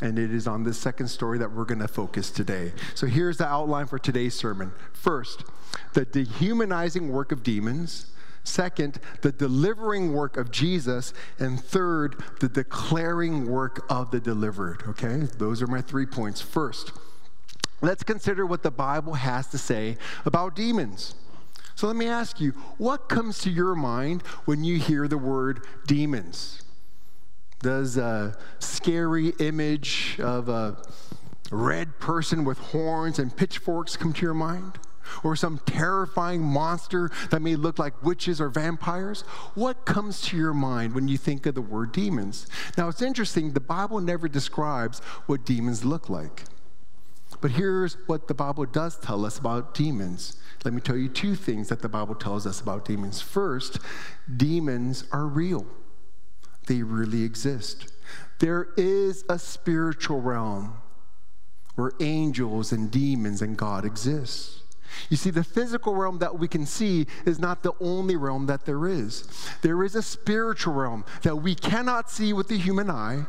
And 0.00 0.18
it 0.18 0.32
is 0.32 0.46
on 0.46 0.62
this 0.62 0.78
second 0.78 1.08
story 1.08 1.38
that 1.38 1.52
we're 1.52 1.64
going 1.64 1.80
to 1.80 1.88
focus 1.88 2.30
today. 2.30 2.72
So 2.94 3.06
here's 3.06 3.38
the 3.38 3.46
outline 3.46 3.86
for 3.86 3.98
today's 3.98 4.34
sermon. 4.34 4.72
First, 4.92 5.44
the 5.94 6.04
dehumanizing 6.04 7.08
work 7.08 7.32
of 7.32 7.42
demons. 7.42 8.06
Second, 8.44 9.00
the 9.22 9.32
delivering 9.32 10.12
work 10.12 10.36
of 10.36 10.52
Jesus. 10.52 11.12
And 11.38 11.60
third, 11.60 12.22
the 12.38 12.48
declaring 12.48 13.46
work 13.48 13.84
of 13.90 14.12
the 14.12 14.20
delivered. 14.20 14.84
Okay? 14.88 15.26
Those 15.36 15.60
are 15.62 15.66
my 15.66 15.82
three 15.82 16.06
points. 16.06 16.40
First, 16.40 16.92
let's 17.80 18.04
consider 18.04 18.46
what 18.46 18.62
the 18.62 18.70
Bible 18.70 19.14
has 19.14 19.48
to 19.48 19.58
say 19.58 19.96
about 20.24 20.54
demons. 20.54 21.16
So 21.74 21.86
let 21.86 21.96
me 21.96 22.06
ask 22.06 22.40
you, 22.40 22.52
what 22.76 23.08
comes 23.08 23.38
to 23.40 23.50
your 23.50 23.74
mind 23.74 24.22
when 24.44 24.64
you 24.64 24.78
hear 24.78 25.08
the 25.08 25.18
word 25.18 25.64
demons? 25.86 26.62
Does 27.60 27.96
a 27.96 28.36
scary 28.60 29.30
image 29.40 30.18
of 30.20 30.48
a 30.48 30.76
red 31.50 31.98
person 31.98 32.44
with 32.44 32.58
horns 32.58 33.18
and 33.18 33.34
pitchforks 33.34 33.96
come 33.96 34.12
to 34.12 34.22
your 34.22 34.34
mind? 34.34 34.78
Or 35.24 35.34
some 35.34 35.58
terrifying 35.64 36.42
monster 36.42 37.10
that 37.30 37.40
may 37.40 37.56
look 37.56 37.78
like 37.78 38.02
witches 38.02 38.40
or 38.40 38.50
vampires? 38.50 39.22
What 39.54 39.86
comes 39.86 40.20
to 40.22 40.36
your 40.36 40.52
mind 40.52 40.94
when 40.94 41.08
you 41.08 41.16
think 41.16 41.46
of 41.46 41.54
the 41.54 41.62
word 41.62 41.92
demons? 41.92 42.46
Now, 42.76 42.88
it's 42.88 43.02
interesting, 43.02 43.52
the 43.52 43.60
Bible 43.60 44.00
never 44.00 44.28
describes 44.28 45.00
what 45.26 45.46
demons 45.46 45.84
look 45.84 46.10
like. 46.10 46.44
But 47.40 47.52
here's 47.52 47.96
what 48.06 48.28
the 48.28 48.34
Bible 48.34 48.66
does 48.66 48.96
tell 48.98 49.24
us 49.24 49.38
about 49.38 49.74
demons. 49.74 50.36
Let 50.64 50.74
me 50.74 50.80
tell 50.80 50.96
you 50.96 51.08
two 51.08 51.34
things 51.34 51.68
that 51.68 51.82
the 51.82 51.88
Bible 51.88 52.14
tells 52.14 52.46
us 52.46 52.60
about 52.60 52.84
demons. 52.84 53.20
First, 53.20 53.78
demons 54.36 55.04
are 55.12 55.26
real, 55.26 55.66
they 56.68 56.82
really 56.82 57.24
exist. 57.24 57.92
There 58.38 58.68
is 58.76 59.24
a 59.28 59.38
spiritual 59.38 60.20
realm 60.20 60.74
where 61.74 61.92
angels 62.00 62.72
and 62.72 62.90
demons 62.90 63.42
and 63.42 63.56
God 63.56 63.84
exist. 63.84 64.62
You 65.10 65.16
see, 65.16 65.30
the 65.30 65.44
physical 65.44 65.94
realm 65.94 66.18
that 66.18 66.38
we 66.38 66.48
can 66.48 66.66
see 66.66 67.06
is 67.26 67.38
not 67.38 67.62
the 67.62 67.72
only 67.80 68.16
realm 68.16 68.46
that 68.46 68.64
there 68.64 68.86
is. 68.86 69.28
There 69.62 69.84
is 69.84 69.94
a 69.94 70.02
spiritual 70.02 70.74
realm 70.74 71.04
that 71.22 71.36
we 71.36 71.54
cannot 71.54 72.10
see 72.10 72.32
with 72.32 72.48
the 72.48 72.58
human 72.58 72.90
eye, 72.90 73.26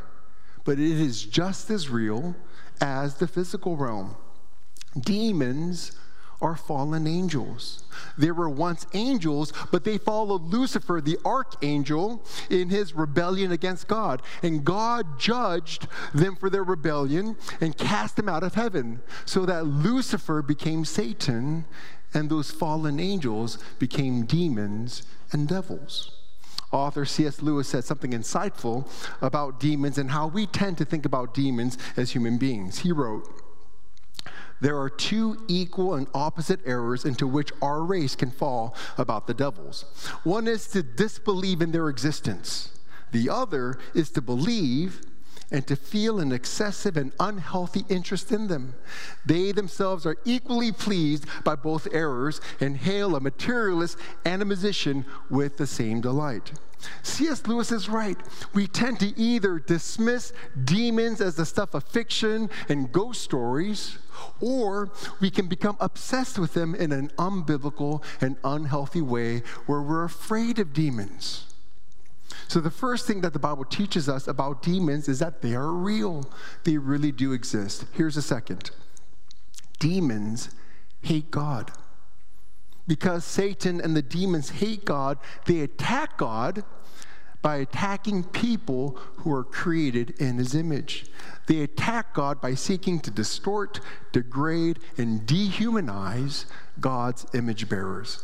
but 0.64 0.74
it 0.74 1.00
is 1.00 1.24
just 1.24 1.70
as 1.70 1.90
real 1.90 2.36
as 2.82 3.16
the 3.16 3.28
physical 3.28 3.76
realm. 3.76 4.16
Demons 5.00 5.92
are 6.42 6.56
fallen 6.56 7.06
angels. 7.06 7.84
They 8.18 8.32
were 8.32 8.50
once 8.50 8.86
angels, 8.94 9.52
but 9.72 9.84
they 9.84 9.98
followed 9.98 10.44
Lucifer, 10.44 11.02
the 11.02 11.18
archangel, 11.26 12.24
in 12.50 12.70
his 12.70 12.94
rebellion 12.94 13.52
against 13.52 13.88
God. 13.88 14.22
And 14.42 14.64
God 14.64 15.20
judged 15.20 15.88
them 16.14 16.36
for 16.36 16.50
their 16.50 16.64
rebellion 16.64 17.36
and 17.60 17.78
cast 17.78 18.16
them 18.16 18.30
out 18.30 18.44
of 18.44 18.56
heaven, 18.56 19.02
so 19.26 19.46
that 19.46 19.66
Lucifer 19.66 20.42
became 20.42 20.86
Satan 20.86 21.66
and 22.14 22.30
those 22.30 22.52
fallen 22.52 23.00
angels 23.00 23.60
became 23.78 24.26
demons 24.26 25.04
and 25.32 25.48
devils. 25.48 26.12
Author 26.72 27.06
C.S. 27.06 27.42
Lewis 27.42 27.68
said 27.68 27.84
something 27.84 28.12
insightful 28.12 28.88
about 29.22 29.60
demons 29.60 29.98
and 29.98 30.12
how 30.12 30.28
we 30.28 30.46
tend 30.46 30.78
to 30.78 30.86
think 30.86 31.06
about 31.06 31.34
demons 31.34 31.78
as 31.98 32.12
human 32.12 32.38
beings. 32.38 32.80
He 32.80 32.92
wrote, 32.92 33.28
there 34.62 34.78
are 34.78 34.90
two 34.90 35.44
equal 35.48 35.96
and 35.96 36.08
opposite 36.14 36.60
errors 36.66 37.06
into 37.06 37.28
which 37.28 37.52
our 37.62 37.84
race 37.84 38.16
can 38.16 38.32
fall 38.32 38.76
about 38.98 39.28
the 39.28 39.34
devils. 39.34 39.86
One 40.24 40.48
is 40.48 40.68
to 40.68 40.84
disbelieve 40.84 41.62
in 41.62 41.72
their 41.72 41.90
existence, 41.90 42.78
the 43.12 43.30
other 43.30 43.80
is 43.94 44.12
to 44.12 44.22
believe 44.22 45.02
and 45.52 45.66
to 45.66 45.76
feel 45.76 46.20
an 46.20 46.32
excessive 46.32 46.96
and 46.96 47.12
unhealthy 47.20 47.84
interest 47.90 48.32
in 48.32 48.48
them. 48.48 48.76
They 49.26 49.52
themselves 49.52 50.06
are 50.06 50.18
equally 50.26 50.72
pleased 50.72 51.26
by 51.44 51.56
both 51.56 51.88
errors 51.92 52.40
and 52.60 52.78
hail 52.78 53.16
a 53.16 53.20
materialist 53.20 53.98
animation 54.26 55.06
with 55.30 55.58
the 55.58 55.66
same 55.66 56.02
delight. 56.02 56.52
C.S. 57.04 57.46
Lewis 57.48 57.72
is 57.72 57.90
right. 57.90 58.18
We 58.54 58.68
tend 58.68 59.00
to 59.02 59.18
either 59.20 59.60
dismiss 59.60 60.34
demons 60.64 61.22
as 61.22 61.36
the 61.36 61.46
stuff 61.46 61.74
of 61.74 61.84
fiction 61.84 62.50
and 62.70 62.92
ghost 62.92 63.22
stories, 63.22 63.98
or 64.40 64.92
we 65.20 65.30
can 65.30 65.48
become 65.48 65.78
obsessed 65.80 66.40
with 66.40 66.54
them 66.54 66.76
in 66.76 66.92
an 66.92 67.10
unbiblical 67.18 68.04
and 68.22 68.38
unhealthy 68.44 69.02
way 69.02 69.44
where 69.66 69.82
we're 69.82 70.04
afraid 70.04 70.60
of 70.60 70.74
demons. 70.74 71.46
So, 72.48 72.60
the 72.60 72.72
first 72.72 73.06
thing 73.06 73.22
that 73.22 73.34
the 73.34 73.40
Bible 73.40 73.66
teaches 73.66 74.10
us 74.10 74.28
about 74.28 74.64
demons 74.64 75.08
is 75.08 75.20
that 75.20 75.42
they 75.42 75.54
are 75.54 75.72
real, 75.72 76.30
they 76.64 76.78
really 76.78 77.12
do 77.12 77.32
exist. 77.32 77.86
Here's 77.94 78.18
a 78.18 78.22
second 78.22 78.72
demons 79.78 80.50
hate 81.02 81.32
God. 81.32 81.72
Because 82.90 83.24
Satan 83.24 83.80
and 83.80 83.96
the 83.96 84.02
demons 84.02 84.50
hate 84.50 84.84
God, 84.84 85.20
they 85.46 85.60
attack 85.60 86.18
God 86.18 86.64
by 87.44 87.58
attacking 87.58 88.24
people 88.24 88.98
who 89.18 89.32
are 89.32 89.44
created 89.44 90.20
in 90.20 90.40
his 90.40 90.56
image. 90.56 91.06
They 91.46 91.62
attack 91.62 92.16
God 92.16 92.42
by 92.42 92.56
seeking 92.56 93.00
to 93.02 93.12
distort, 93.12 93.80
degrade, 94.12 94.80
and 94.98 95.22
dehumanize 95.22 96.46
God's 96.80 97.28
image 97.36 97.70
bearers. 97.70 98.24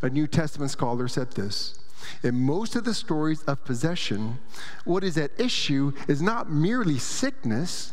A 0.00 0.08
New 0.08 0.26
Testament 0.26 0.70
scholar 0.70 1.08
said 1.08 1.32
this 1.32 1.78
In 2.22 2.36
most 2.36 2.74
of 2.74 2.84
the 2.84 2.94
stories 2.94 3.42
of 3.42 3.66
possession, 3.66 4.38
what 4.86 5.04
is 5.04 5.18
at 5.18 5.38
issue 5.38 5.92
is 6.08 6.22
not 6.22 6.50
merely 6.50 6.96
sickness 6.96 7.92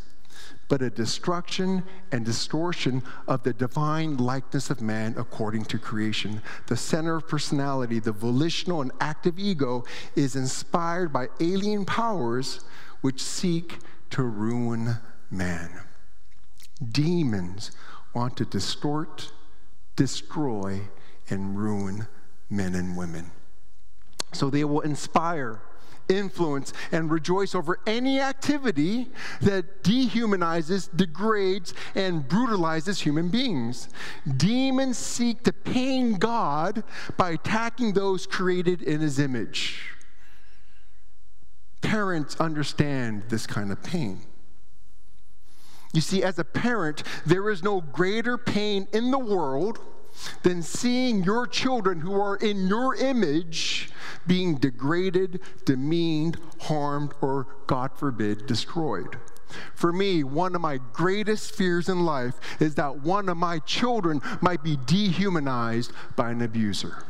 but 0.68 0.82
a 0.82 0.90
destruction 0.90 1.84
and 2.12 2.26
distortion 2.26 3.04
of 3.28 3.44
the 3.44 3.54
divine 3.54 4.18
likeness 4.18 4.70
of 4.70 4.82
man 4.82 5.16
according 5.18 5.66
to 5.66 5.78
creation. 5.78 6.42
The 6.68 6.78
center 6.78 7.16
of 7.16 7.28
personality, 7.28 8.00
the 8.00 8.12
volitional 8.12 8.82
and 8.82 8.92
active 9.00 9.38
ego, 9.38 9.84
is 10.16 10.36
inspired 10.36 11.12
by 11.12 11.28
alien 11.40 11.86
powers 11.86 12.62
which 13.02 13.22
seek 13.22 13.80
to 14.12 14.24
ruin 14.24 14.96
man. 15.30 15.70
Demons 16.92 17.72
want 18.14 18.38
to 18.38 18.46
distort, 18.46 19.32
destroy, 19.96 20.82
and 21.30 21.58
ruin 21.58 22.08
men 22.50 22.76
and 22.76 22.96
women. 22.96 23.32
So 24.34 24.50
they 24.50 24.64
will 24.64 24.82
inspire 24.82 25.62
influence, 26.10 26.74
and 26.92 27.12
rejoice 27.12 27.56
over 27.56 27.80
any 27.86 28.20
activity 28.20 29.10
that 29.42 29.84
dehumanizes, 29.84 30.90
degrades, 30.96 31.74
and 31.96 32.28
brutalizes 32.28 33.02
human 33.02 33.30
beings. 33.30 33.90
Demons 34.38 34.98
seek 34.98 35.44
to 35.44 35.54
pain 35.54 36.14
God 36.14 36.84
by 37.18 37.32
attacking 37.32 37.94
those 37.94 38.26
created 38.26 38.82
in 38.82 39.02
his 39.02 39.20
image. 39.20 39.90
Parents 41.82 42.36
understand 42.40 43.24
this 43.30 43.46
kind 43.46 43.72
of 43.72 43.84
pain. 43.84 44.22
You 45.94 46.02
see, 46.02 46.24
as 46.24 46.40
a 46.40 46.44
parent, 46.44 47.04
there 47.26 47.50
is 47.50 47.62
no 47.62 47.82
greater 47.82 48.38
pain 48.38 48.88
in 48.94 49.12
the 49.12 49.20
world 49.20 49.80
than 50.44 50.62
seeing 50.62 51.24
your 51.24 51.48
children 51.48 52.02
who 52.02 52.14
are 52.20 52.36
in 52.38 52.68
your 52.68 52.96
image 52.96 53.90
being 54.28 54.56
degraded, 54.56 55.42
demeaned, 55.66 56.38
harmed, 56.62 57.14
or, 57.22 57.48
God 57.68 57.98
forbid, 57.98 58.46
destroyed. 58.46 59.18
For 59.76 59.92
me, 59.92 60.24
one 60.24 60.56
of 60.56 60.62
my 60.62 60.80
greatest 60.94 61.56
fears 61.56 61.90
in 61.90 62.06
life 62.06 62.36
is 62.60 62.76
that 62.76 63.02
one 63.02 63.30
of 63.30 63.38
my 63.38 63.60
children 63.60 64.22
might 64.42 64.64
be 64.64 64.78
dehumanized 64.86 65.92
by 66.16 66.32
an 66.32 66.42
abuser. 66.42 67.06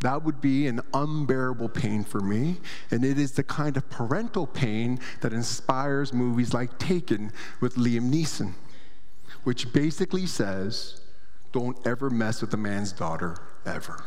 That 0.00 0.22
would 0.22 0.40
be 0.40 0.68
an 0.68 0.80
unbearable 0.94 1.70
pain 1.70 2.04
for 2.04 2.20
me, 2.20 2.58
and 2.90 3.04
it 3.04 3.18
is 3.18 3.32
the 3.32 3.42
kind 3.42 3.76
of 3.76 3.90
parental 3.90 4.46
pain 4.46 5.00
that 5.20 5.32
inspires 5.32 6.12
movies 6.12 6.54
like 6.54 6.78
Taken 6.78 7.32
with 7.60 7.74
Liam 7.74 8.12
Neeson, 8.12 8.52
which 9.42 9.72
basically 9.72 10.24
says, 10.24 11.00
don't 11.58 11.84
ever 11.84 12.08
mess 12.08 12.40
with 12.40 12.54
a 12.54 12.56
man's 12.56 12.92
daughter, 12.92 13.36
ever. 13.66 14.00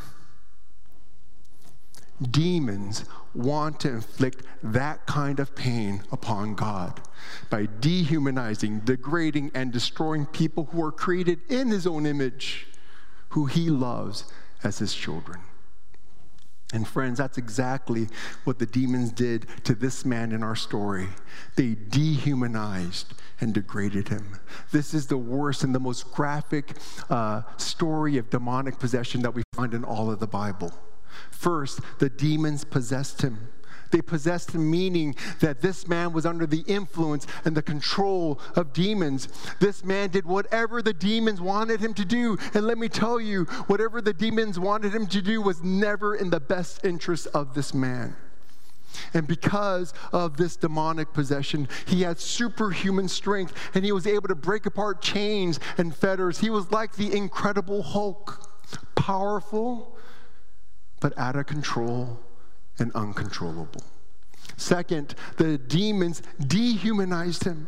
Demons 2.22 3.04
want 3.34 3.78
to 3.82 3.90
inflict 3.90 4.46
that 4.64 5.06
kind 5.06 5.38
of 5.38 5.54
pain 5.54 6.02
upon 6.14 6.56
God 6.56 7.02
by 7.50 7.68
dehumanizing, 7.82 8.82
degrading, 8.86 9.52
and 9.54 9.74
destroying 9.74 10.26
people 10.28 10.70
who 10.72 10.82
are 10.82 10.94
created 10.94 11.40
in 11.50 11.68
His 11.68 11.86
own 11.86 12.06
image, 12.06 12.68
who 13.30 13.48
He 13.48 13.70
loves 13.70 14.32
as 14.64 14.78
His 14.78 14.94
children. 14.94 15.42
And 16.74 16.88
friends, 16.88 17.18
that's 17.18 17.38
exactly 17.38 18.08
what 18.46 18.60
the 18.60 18.66
demons 18.66 19.12
did 19.12 19.46
to 19.66 19.76
this 19.76 20.06
man 20.06 20.32
in 20.32 20.42
our 20.42 20.56
story. 20.56 21.10
They 21.56 21.76
dehumanized 21.76 23.14
and 23.42 23.54
degraded 23.54 24.08
him. 24.08 24.40
This 24.72 24.94
is 24.94 25.08
the 25.08 25.18
worst 25.18 25.64
and 25.64 25.76
the 25.76 25.80
most 25.80 26.12
graphic 26.14 26.78
uh, 27.10 27.42
story 27.58 28.18
of 28.18 28.30
demonic 28.30 28.80
possession 28.80 29.22
that 29.24 29.34
we 29.34 29.44
find 29.54 29.74
in 29.74 29.84
all 29.84 30.10
of 30.10 30.20
the 30.20 30.28
Bible. 30.28 30.72
First, 31.30 31.82
the 32.00 32.10
demons 32.10 32.64
possessed 32.64 33.22
him. 33.22 33.50
They 33.92 34.02
possessed 34.02 34.52
him, 34.52 34.70
meaning 34.72 35.16
that 35.40 35.62
this 35.62 35.88
man 35.88 36.14
was 36.14 36.26
under 36.26 36.46
the 36.46 36.62
influence 36.62 37.28
and 37.46 37.56
the 37.56 37.62
control 37.62 38.40
of 38.56 38.74
demons. 38.74 39.28
This 39.60 39.84
man 39.84 40.10
did 40.10 40.26
whatever 40.26 40.82
the 40.82 40.94
demons 40.94 41.42
wanted 41.42 41.82
him 41.82 41.94
to 41.96 42.06
do. 42.06 42.38
And 42.54 42.66
let 42.66 42.78
me 42.78 42.90
tell 42.90 43.20
you, 43.20 43.46
whatever 43.68 44.02
the 44.02 44.14
demons 44.14 44.58
wanted 44.58 44.96
him 44.96 45.08
to 45.08 45.22
do 45.22 45.42
was 45.42 45.62
never 45.62 46.16
in 46.16 46.30
the 46.30 46.40
best 46.40 46.84
interest 46.86 47.28
of 47.34 47.54
this 47.54 47.74
man. 47.74 48.16
And 49.14 49.28
because 49.28 49.94
of 50.12 50.38
this 50.38 50.56
demonic 50.56 51.14
possession, 51.14 51.68
he 51.86 52.02
had 52.02 52.20
superhuman 52.20 53.08
strength 53.08 53.54
and 53.74 53.86
he 53.86 53.92
was 53.92 54.08
able 54.08 54.28
to 54.28 54.36
break 54.36 54.66
apart 54.66 55.02
chains 55.02 55.60
and 55.78 55.96
fetters. 55.96 56.40
He 56.40 56.50
was 56.50 56.72
like 56.72 56.96
the 56.96 57.16
incredible 57.16 57.84
Hulk, 57.84 58.50
powerful, 58.96 59.98
but 61.00 61.18
out 61.18 61.36
of 61.36 61.46
control 61.46 62.20
and 62.82 62.92
uncontrollable. 62.94 63.84
Second, 64.58 65.16
the 65.38 65.58
demons 65.58 66.22
dehumanized 66.46 67.46
him. 67.46 67.68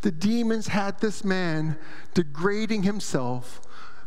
The 0.00 0.10
demons 0.10 0.68
had 0.68 1.00
this 1.00 1.24
man 1.24 1.78
degrading 2.14 2.82
himself 2.82 3.60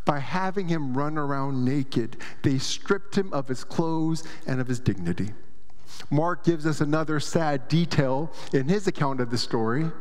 by 0.03 0.19
having 0.19 0.67
him 0.67 0.97
run 0.97 1.17
around 1.17 1.63
naked. 1.63 2.17
They 2.43 2.57
stripped 2.57 3.15
him 3.15 3.31
of 3.33 3.47
his 3.47 3.63
clothes 3.63 4.23
and 4.47 4.59
of 4.59 4.67
his 4.67 4.79
dignity. 4.79 5.33
Mark 6.09 6.43
gives 6.43 6.65
us 6.65 6.81
another 6.81 7.19
sad 7.19 7.67
detail 7.67 8.31
in 8.53 8.67
his 8.67 8.87
account 8.87 9.21
of 9.21 9.29
the 9.29 9.37
story 9.37 9.91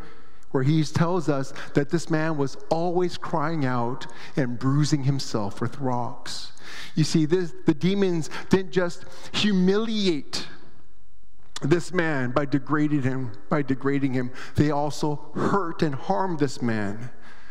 where 0.51 0.63
he 0.63 0.83
tells 0.85 1.29
us 1.29 1.53
that 1.75 1.91
this 1.91 2.11
man 2.11 2.37
was 2.37 2.57
always 2.71 3.17
crying 3.17 3.65
out 3.65 4.07
and 4.37 4.59
bruising 4.59 5.05
himself 5.05 5.61
with 5.61 5.79
rocks. 5.79 6.53
You 6.95 7.05
see, 7.05 7.25
this, 7.25 7.53
the 7.67 7.75
demons 7.75 8.31
didn't 8.49 8.73
just 8.73 9.05
humiliate 9.33 10.47
this 11.63 11.93
man 11.93 12.31
by 12.31 12.47
degrading 12.47 13.03
him, 13.03 13.33
by 13.49 13.63
degrading 13.63 14.15
him. 14.15 14.33
They 14.57 14.71
also 14.71 15.31
hurt 15.35 15.83
and 15.83 15.95
harmed 15.95 16.39
this 16.39 16.61
man 16.61 17.11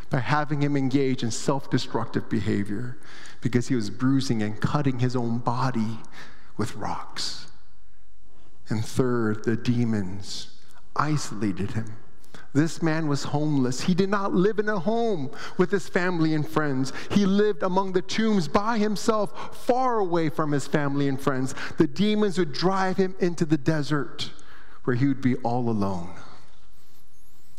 by 0.09 0.19
having 0.19 0.61
him 0.61 0.75
engage 0.75 1.21
in 1.23 1.31
self-destructive 1.31 2.29
behavior 2.29 2.97
because 3.41 3.67
he 3.67 3.75
was 3.75 3.89
bruising 3.89 4.41
and 4.41 4.59
cutting 4.59 4.99
his 4.99 5.15
own 5.15 5.37
body 5.37 5.99
with 6.57 6.75
rocks. 6.75 7.47
And 8.67 8.83
third, 8.83 9.45
the 9.45 9.55
demons 9.55 10.57
isolated 10.95 11.71
him 11.71 11.95
this 12.53 12.81
man 12.81 13.07
was 13.07 13.23
homeless. 13.25 13.81
He 13.81 13.93
did 13.93 14.09
not 14.09 14.33
live 14.33 14.59
in 14.59 14.69
a 14.69 14.79
home 14.79 15.29
with 15.57 15.71
his 15.71 15.87
family 15.87 16.33
and 16.33 16.47
friends. 16.47 16.91
He 17.11 17.25
lived 17.25 17.63
among 17.63 17.93
the 17.93 18.01
tombs 18.01 18.47
by 18.47 18.77
himself, 18.77 19.55
far 19.65 19.99
away 19.99 20.29
from 20.29 20.51
his 20.51 20.65
family 20.67 21.07
and 21.07 21.19
friends. 21.19 21.53
The 21.77 21.87
demons 21.87 22.37
would 22.37 22.53
drive 22.53 22.97
him 22.97 23.15
into 23.19 23.45
the 23.45 23.57
desert 23.57 24.31
where 24.83 24.95
he 24.95 25.07
would 25.07 25.21
be 25.21 25.35
all 25.37 25.69
alone. 25.69 26.09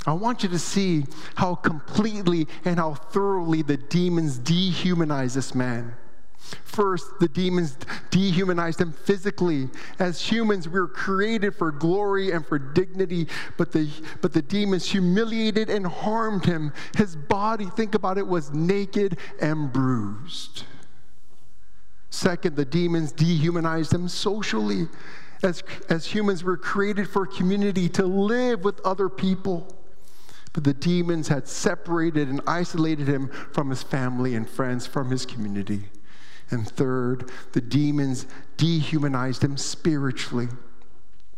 I 0.07 0.15
want 0.15 0.43
you 0.43 0.49
to 0.49 0.59
see 0.59 1.05
how 1.35 1.55
completely 1.55 2.49
and 2.65 2.79
how 2.79 2.95
thoroughly 2.95 3.63
the 3.63 3.77
demons 3.77 4.39
dehumanize 4.39 5.35
this 5.35 5.55
man. 5.55 5.95
First, 6.65 7.19
the 7.21 7.29
demons 7.29 7.77
dehumanized 8.11 8.81
him 8.81 8.93
physically. 8.93 9.69
As 9.99 10.21
humans, 10.21 10.69
we 10.69 10.81
were 10.81 10.89
created 10.89 11.55
for 11.55 11.71
glory 11.71 12.33
and 12.33 12.45
for 12.47 12.59
dignity, 12.59 13.29
but 13.57 13.73
the, 13.73 13.91
but 14.21 14.33
the 14.33 14.43
demons 14.43 14.91
humiliated 14.91 15.69
and 15.69 15.87
harmed 15.87 16.45
him. 16.45 16.73
His 16.97 17.17
body, 17.17 17.67
think 17.67 17.95
about 17.95 18.19
it, 18.19 18.27
was 18.27 18.53
naked 18.53 19.19
and 19.41 19.73
bruised. 19.73 20.65
Second, 22.11 22.57
the 22.57 22.65
demons 22.65 23.13
dehumanized 23.13 23.93
him 23.93 24.09
socially. 24.09 24.89
As, 25.43 25.63
as 25.89 26.07
humans, 26.07 26.43
we're 26.43 26.57
created 26.57 27.09
for 27.09 27.27
community 27.27 27.89
to 27.91 28.05
live 28.05 28.65
with 28.65 28.81
other 28.85 29.09
people. 29.09 29.77
But 30.53 30.65
the 30.65 30.75
demons 30.75 31.29
had 31.29 31.47
separated 31.47 32.29
and 32.29 32.41
isolated 32.47 33.07
him 33.07 33.29
from 33.53 33.71
his 33.71 33.83
family 33.83 34.35
and 34.35 34.49
friends, 34.49 34.87
from 34.87 35.11
his 35.11 35.25
community. 35.25 35.85
And 36.51 36.69
third, 36.69 37.31
the 37.53 37.61
demons 37.61 38.27
dehumanized 38.57 39.45
him 39.45 39.57
spiritually. 39.57 40.49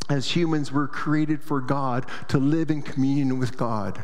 As 0.08 0.34
humans, 0.34 0.72
we're 0.72 0.88
created 0.88 1.42
for 1.42 1.60
God 1.60 2.06
to 2.28 2.38
live 2.38 2.70
in 2.70 2.82
communion 2.82 3.38
with 3.38 3.56
God. 3.56 4.02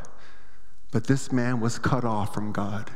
But 0.91 1.07
this 1.07 1.33
man 1.33 1.61
was 1.61 1.79
cut 1.79 2.05
off 2.05 2.35
from 2.35 2.53
God. 2.53 2.91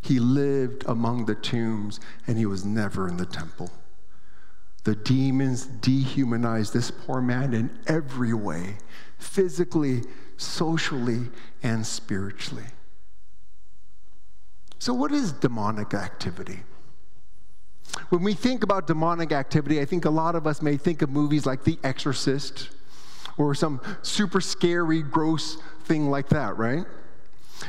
He 0.00 0.18
lived 0.18 0.84
among 0.86 1.26
the 1.26 1.34
tombs 1.34 2.00
and 2.26 2.36
he 2.36 2.46
was 2.46 2.64
never 2.64 3.08
in 3.08 3.16
the 3.16 3.26
temple. 3.26 3.70
The 4.84 4.96
demons 4.96 5.66
dehumanized 5.66 6.72
this 6.72 6.90
poor 6.90 7.20
man 7.20 7.54
in 7.54 7.70
every 7.86 8.34
way 8.34 8.78
physically, 9.18 10.02
socially, 10.36 11.28
and 11.62 11.86
spiritually. 11.86 12.66
So, 14.80 14.92
what 14.92 15.12
is 15.12 15.32
demonic 15.32 15.94
activity? 15.94 16.64
When 18.08 18.22
we 18.22 18.34
think 18.34 18.62
about 18.62 18.86
demonic 18.86 19.32
activity, 19.32 19.80
I 19.80 19.84
think 19.84 20.04
a 20.04 20.10
lot 20.10 20.34
of 20.34 20.46
us 20.46 20.62
may 20.62 20.76
think 20.76 21.02
of 21.02 21.10
movies 21.10 21.46
like 21.46 21.64
The 21.64 21.78
Exorcist 21.82 22.70
or 23.38 23.54
some 23.54 23.80
super 24.02 24.40
scary, 24.40 25.02
gross 25.02 25.56
thing 25.84 26.10
like 26.10 26.28
that, 26.28 26.56
right? 26.56 26.84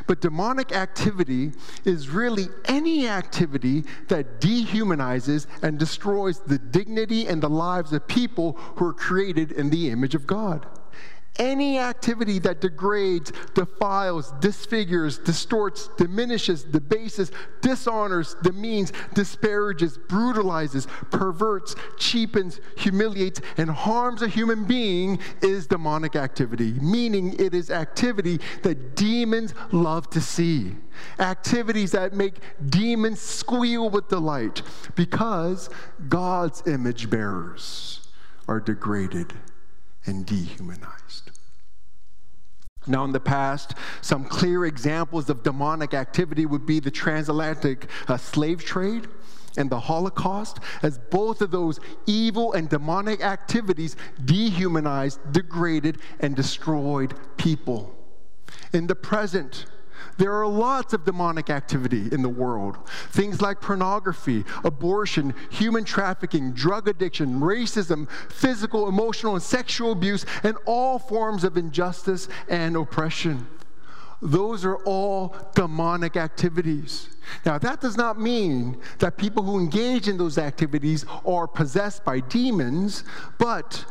But 0.08 0.22
demonic 0.22 0.72
activity 0.72 1.52
is 1.86 2.10
really 2.10 2.48
any 2.66 3.08
activity 3.08 3.84
that 4.08 4.42
dehumanizes 4.42 5.46
and 5.62 5.78
destroys 5.78 6.40
the 6.40 6.58
dignity 6.58 7.28
and 7.28 7.42
the 7.42 7.50
lives 7.50 7.94
of 7.94 8.08
people 8.08 8.54
who 8.76 8.88
are 8.88 8.94
created 8.94 9.52
in 9.52 9.70
the 9.70 9.90
image 9.90 10.16
of 10.16 10.26
God. 10.26 10.66
Any 11.40 11.80
activity 11.80 12.38
that 12.40 12.62
degrades, 12.62 13.32
defiles, 13.56 14.32
disfigures, 14.40 15.18
distorts, 15.18 15.90
diminishes, 15.98 16.64
debases, 16.64 17.32
dishonors, 17.62 18.36
demeans, 18.44 18.94
disparages, 19.16 19.98
brutalizes, 19.98 20.86
perverts, 21.10 21.76
cheapens, 21.98 22.60
humiliates, 22.78 23.42
and 23.58 23.72
harms 23.72 24.22
a 24.22 24.28
human 24.28 24.66
being 24.66 25.18
is 25.42 25.66
demonic 25.66 26.16
activity, 26.16 26.74
meaning 26.74 27.34
it 27.40 27.56
is 27.56 27.72
activity 27.72 28.40
that 28.62 28.96
demons 28.96 29.56
love 29.72 30.08
to 30.12 30.22
see. 30.22 30.76
Activities 31.18 31.94
that 31.94 32.14
make 32.14 32.36
demons 32.70 33.20
squeal 33.20 33.90
with 33.90 34.08
delight 34.08 34.62
because 34.94 35.68
God's 36.10 36.62
image 36.68 37.10
bearers 37.10 38.08
are 38.48 38.60
degraded 38.60 39.34
and 40.06 40.26
dehumanized. 40.26 41.32
Now, 42.86 43.06
in 43.06 43.14
the 43.14 43.20
past, 43.20 43.76
some 44.02 44.26
clear 44.26 44.66
examples 44.66 45.30
of 45.30 45.44
demonic 45.44 45.94
activity 45.94 46.46
would 46.46 46.66
be 46.66 46.80
the 46.80 46.92
transatlantic 46.92 47.88
uh, 48.08 48.18
slave 48.18 48.64
trade 48.64 49.08
and 49.56 49.70
the 49.70 49.80
Holocaust, 49.80 50.60
as 50.82 50.98
both 50.98 51.42
of 51.42 51.52
those 51.52 51.80
evil 52.06 52.54
and 52.54 52.68
demonic 52.68 53.24
activities 53.24 53.96
dehumanized, 54.26 55.20
degraded, 55.32 56.00
and 56.20 56.36
destroyed 56.36 57.14
people. 57.38 57.96
In 58.74 58.88
the 58.88 58.96
present, 58.96 59.66
there 60.18 60.34
are 60.34 60.48
lots 60.48 60.94
of 60.94 61.06
demonic 61.06 61.50
activity 61.50 62.10
in 62.12 62.22
the 62.22 62.30
world. 62.30 62.78
Things 63.12 63.42
like 63.42 63.62
pornography, 63.62 64.46
abortion, 64.64 65.34
human 65.50 65.84
trafficking, 65.84 66.54
drug 66.54 66.88
addiction, 66.88 67.40
racism, 67.40 68.10
physical, 68.30 68.88
emotional, 68.88 69.34
and 69.34 69.44
sexual 69.44 69.92
abuse, 69.92 70.26
and 70.44 70.58
all 70.66 71.00
forms 71.00 71.44
of 71.44 71.58
injustice 71.58 72.28
and 72.48 72.76
oppression. 72.76 73.48
Those 74.22 74.64
are 74.64 74.78
all 74.78 75.36
demonic 75.54 76.16
activities. 76.16 77.10
Now, 77.46 77.58
that 77.58 77.82
does 77.82 77.98
not 77.98 78.20
mean 78.20 78.80
that 79.00 79.18
people 79.18 79.44
who 79.44 79.60
engage 79.60 80.08
in 80.08 80.18
those 80.18 80.38
activities 80.38 81.06
are 81.26 81.48
possessed 81.48 82.06
by 82.06 82.22
demons, 82.22 83.04
but 83.38 83.84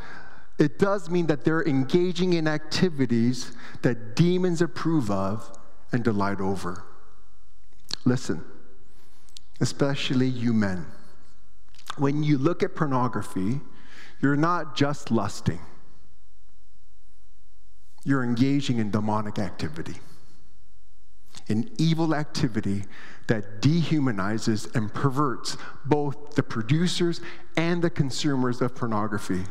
it 0.59 0.79
does 0.79 1.11
mean 1.11 1.27
that 1.27 1.45
they're 1.45 1.65
engaging 1.65 2.33
in 2.35 2.49
activities 2.49 3.53
that 3.83 4.17
demons 4.17 4.63
approve 4.63 5.11
of 5.11 5.59
and 5.93 6.03
delight 6.03 6.41
over. 6.41 6.85
Listen, 8.05 8.45
especially 9.61 10.27
you 10.27 10.53
men, 10.53 10.87
when 11.97 12.23
you 12.23 12.39
look 12.39 12.63
at 12.63 12.75
pornography, 12.75 13.61
you're 14.21 14.37
not 14.37 14.75
just 14.75 15.11
lusting, 15.11 15.61
you're 18.05 18.25
engaging 18.25 18.79
in 18.79 18.91
demonic 18.91 19.39
activity, 19.39 19.97
an 21.49 21.71
evil 21.79 22.15
activity 22.15 22.85
that 23.29 23.61
dehumanizes 23.61 24.75
and 24.75 24.93
perverts 24.93 25.57
both 25.85 26.35
the 26.35 26.43
producers 26.43 27.21
and 27.57 27.83
the 27.83 27.91
consumers 27.91 28.61
of 28.61 28.75
pornography 28.75 29.45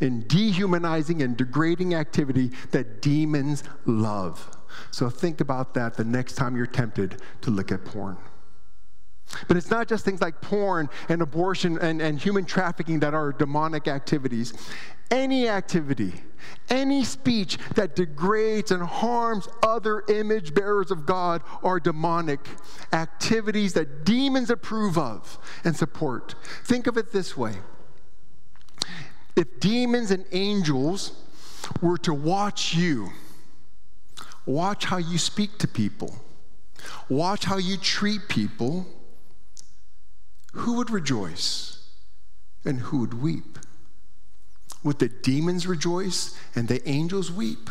in 0.00 0.26
dehumanizing 0.26 1.22
and 1.22 1.36
degrading 1.36 1.94
activity 1.94 2.50
that 2.70 3.02
demons 3.02 3.62
love. 3.84 4.55
So 4.90 5.10
think 5.10 5.40
about 5.40 5.74
that 5.74 5.94
the 5.94 6.04
next 6.04 6.34
time 6.34 6.56
you're 6.56 6.66
tempted 6.66 7.20
to 7.42 7.50
look 7.50 7.72
at 7.72 7.84
porn. 7.84 8.16
But 9.48 9.56
it's 9.56 9.70
not 9.70 9.88
just 9.88 10.04
things 10.04 10.20
like 10.20 10.40
porn 10.40 10.88
and 11.08 11.20
abortion 11.20 11.78
and, 11.78 12.00
and 12.00 12.18
human 12.18 12.44
trafficking 12.44 13.00
that 13.00 13.12
are 13.12 13.32
demonic 13.32 13.88
activities. 13.88 14.52
Any 15.10 15.48
activity, 15.48 16.12
any 16.68 17.04
speech 17.04 17.58
that 17.74 17.96
degrades 17.96 18.70
and 18.70 18.82
harms 18.82 19.48
other 19.62 20.04
image 20.08 20.54
bearers 20.54 20.90
of 20.90 21.06
God 21.06 21.42
are 21.62 21.78
demonic 21.80 22.40
activities 22.92 23.72
that 23.74 24.04
demons 24.04 24.50
approve 24.50 24.96
of 24.96 25.38
and 25.64 25.76
support. 25.76 26.34
Think 26.64 26.86
of 26.86 26.96
it 26.96 27.12
this 27.12 27.36
way 27.36 27.56
if 29.36 29.60
demons 29.60 30.10
and 30.10 30.24
angels 30.32 31.12
were 31.82 31.98
to 31.98 32.14
watch 32.14 32.74
you, 32.74 33.10
Watch 34.46 34.84
how 34.86 34.96
you 34.96 35.18
speak 35.18 35.58
to 35.58 35.68
people. 35.68 36.16
Watch 37.08 37.44
how 37.44 37.58
you 37.58 37.76
treat 37.76 38.28
people. 38.28 38.86
Who 40.52 40.74
would 40.74 40.90
rejoice 40.90 41.84
and 42.64 42.78
who 42.78 43.00
would 43.00 43.20
weep? 43.20 43.58
Would 44.82 45.00
the 45.00 45.08
demons 45.08 45.66
rejoice 45.66 46.38
and 46.54 46.68
the 46.68 46.88
angels 46.88 47.30
weep? 47.30 47.68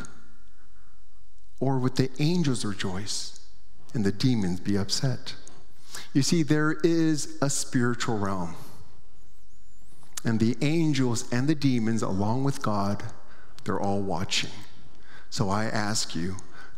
Or 1.59 1.79
would 1.79 1.95
the 1.95 2.11
angels 2.19 2.65
rejoice 2.65 3.39
and 3.93 4.03
the 4.03 4.11
demons 4.11 4.59
be 4.59 4.77
upset? 4.77 5.35
You 6.13 6.21
see, 6.21 6.43
there 6.43 6.73
is 6.83 7.37
a 7.41 7.49
spiritual 7.49 8.17
realm. 8.17 8.55
And 10.25 10.39
the 10.39 10.57
angels 10.61 11.31
and 11.31 11.47
the 11.47 11.55
demons, 11.55 12.01
along 12.01 12.43
with 12.43 12.61
God, 12.61 13.03
they're 13.63 13.79
all 13.79 14.01
watching. 14.01 14.51
So 15.29 15.49
I 15.49 15.65
ask 15.65 16.15
you, 16.15 16.35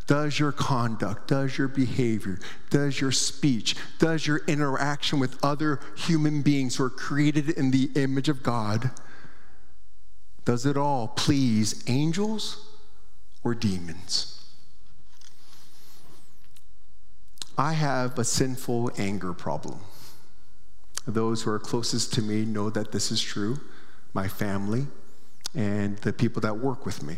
Does 0.07 0.39
your 0.39 0.53
conduct, 0.53 1.27
does 1.27 1.57
your 1.57 1.67
behavior, 1.67 2.39
does 2.69 2.99
your 3.01 3.11
speech, 3.11 3.75
does 3.99 4.25
your 4.25 4.41
interaction 4.47 5.19
with 5.19 5.37
other 5.43 5.81
human 5.97 6.41
beings 6.41 6.77
who 6.77 6.85
are 6.85 6.89
created 6.89 7.49
in 7.49 7.71
the 7.71 7.91
image 7.95 8.29
of 8.29 8.41
God, 8.41 8.91
does 10.45 10.65
it 10.65 10.77
all 10.77 11.09
please 11.09 11.83
angels 11.87 12.65
or 13.43 13.53
demons? 13.53 14.33
I 17.57 17.73
have 17.73 18.17
a 18.17 18.23
sinful 18.23 18.91
anger 18.97 19.33
problem. 19.33 19.79
Those 21.05 21.41
who 21.41 21.51
are 21.51 21.59
closest 21.59 22.13
to 22.13 22.21
me 22.21 22.45
know 22.45 22.69
that 22.69 22.93
this 22.93 23.11
is 23.11 23.21
true 23.21 23.59
my 24.13 24.27
family 24.27 24.87
and 25.53 25.97
the 25.97 26.13
people 26.13 26.41
that 26.41 26.57
work 26.57 26.85
with 26.85 27.03
me. 27.03 27.17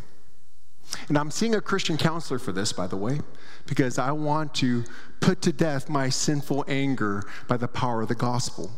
And 1.07 1.17
I'm 1.17 1.31
seeing 1.31 1.55
a 1.55 1.61
Christian 1.61 1.97
counselor 1.97 2.39
for 2.39 2.51
this, 2.51 2.73
by 2.73 2.87
the 2.87 2.97
way, 2.97 3.19
because 3.65 3.97
I 3.97 4.11
want 4.11 4.53
to 4.55 4.83
put 5.19 5.41
to 5.43 5.51
death 5.51 5.89
my 5.89 6.09
sinful 6.09 6.65
anger 6.67 7.23
by 7.47 7.57
the 7.57 7.67
power 7.67 8.01
of 8.01 8.07
the 8.07 8.15
gospel. 8.15 8.71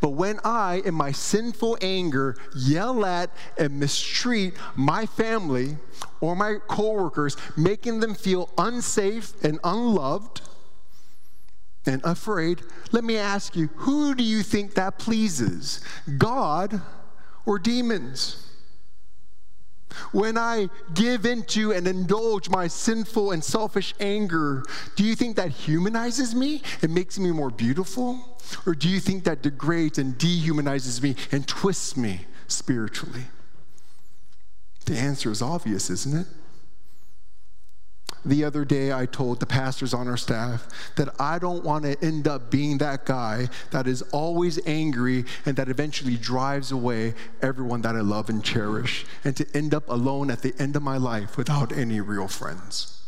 But 0.00 0.10
when 0.10 0.40
I, 0.44 0.82
in 0.84 0.94
my 0.94 1.12
sinful 1.12 1.78
anger, 1.80 2.36
yell 2.54 3.04
at 3.04 3.30
and 3.58 3.78
mistreat 3.78 4.54
my 4.76 5.06
family 5.06 5.78
or 6.20 6.36
my 6.36 6.56
coworkers, 6.66 7.36
making 7.56 8.00
them 8.00 8.14
feel 8.14 8.50
unsafe 8.58 9.32
and 9.42 9.58
unloved 9.64 10.42
and 11.86 12.02
afraid, 12.04 12.62
let 12.92 13.04
me 13.04 13.16
ask 13.16 13.56
you, 13.56 13.68
who 13.76 14.14
do 14.14 14.22
you 14.22 14.42
think 14.42 14.74
that 14.74 14.98
pleases? 14.98 15.82
God 16.18 16.82
or 17.46 17.58
demons? 17.58 18.49
When 20.12 20.38
I 20.38 20.68
give 20.94 21.26
into 21.26 21.72
and 21.72 21.86
indulge 21.86 22.48
my 22.48 22.68
sinful 22.68 23.32
and 23.32 23.42
selfish 23.42 23.94
anger, 24.00 24.64
do 24.96 25.04
you 25.04 25.14
think 25.14 25.36
that 25.36 25.50
humanizes 25.50 26.34
me 26.34 26.62
and 26.82 26.94
makes 26.94 27.18
me 27.18 27.30
more 27.30 27.50
beautiful? 27.50 28.38
Or 28.66 28.74
do 28.74 28.88
you 28.88 29.00
think 29.00 29.24
that 29.24 29.42
degrades 29.42 29.98
and 29.98 30.18
dehumanizes 30.18 31.02
me 31.02 31.16
and 31.32 31.46
twists 31.46 31.96
me 31.96 32.26
spiritually? 32.48 33.24
The 34.86 34.96
answer 34.96 35.30
is 35.30 35.42
obvious, 35.42 35.90
isn't 35.90 36.16
it? 36.16 36.26
The 38.24 38.44
other 38.44 38.66
day, 38.66 38.92
I 38.92 39.06
told 39.06 39.40
the 39.40 39.46
pastors 39.46 39.94
on 39.94 40.06
our 40.06 40.18
staff 40.18 40.68
that 40.96 41.08
I 41.18 41.38
don't 41.38 41.64
want 41.64 41.84
to 41.84 42.04
end 42.04 42.28
up 42.28 42.50
being 42.50 42.76
that 42.78 43.06
guy 43.06 43.48
that 43.70 43.86
is 43.86 44.02
always 44.12 44.60
angry 44.66 45.24
and 45.46 45.56
that 45.56 45.70
eventually 45.70 46.16
drives 46.16 46.70
away 46.70 47.14
everyone 47.40 47.80
that 47.82 47.96
I 47.96 48.00
love 48.00 48.28
and 48.28 48.44
cherish, 48.44 49.06
and 49.24 49.34
to 49.36 49.46
end 49.54 49.72
up 49.72 49.88
alone 49.88 50.30
at 50.30 50.42
the 50.42 50.54
end 50.58 50.76
of 50.76 50.82
my 50.82 50.98
life 50.98 51.38
without 51.38 51.72
any 51.72 52.00
real 52.00 52.28
friends. 52.28 53.02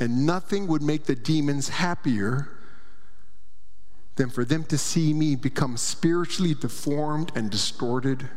And 0.00 0.26
nothing 0.26 0.66
would 0.66 0.82
make 0.82 1.04
the 1.04 1.14
demons 1.14 1.68
happier 1.68 2.48
than 4.16 4.30
for 4.30 4.44
them 4.44 4.64
to 4.64 4.76
see 4.76 5.14
me 5.14 5.36
become 5.36 5.76
spiritually 5.76 6.54
deformed 6.54 7.30
and 7.36 7.50
distorted 7.50 8.28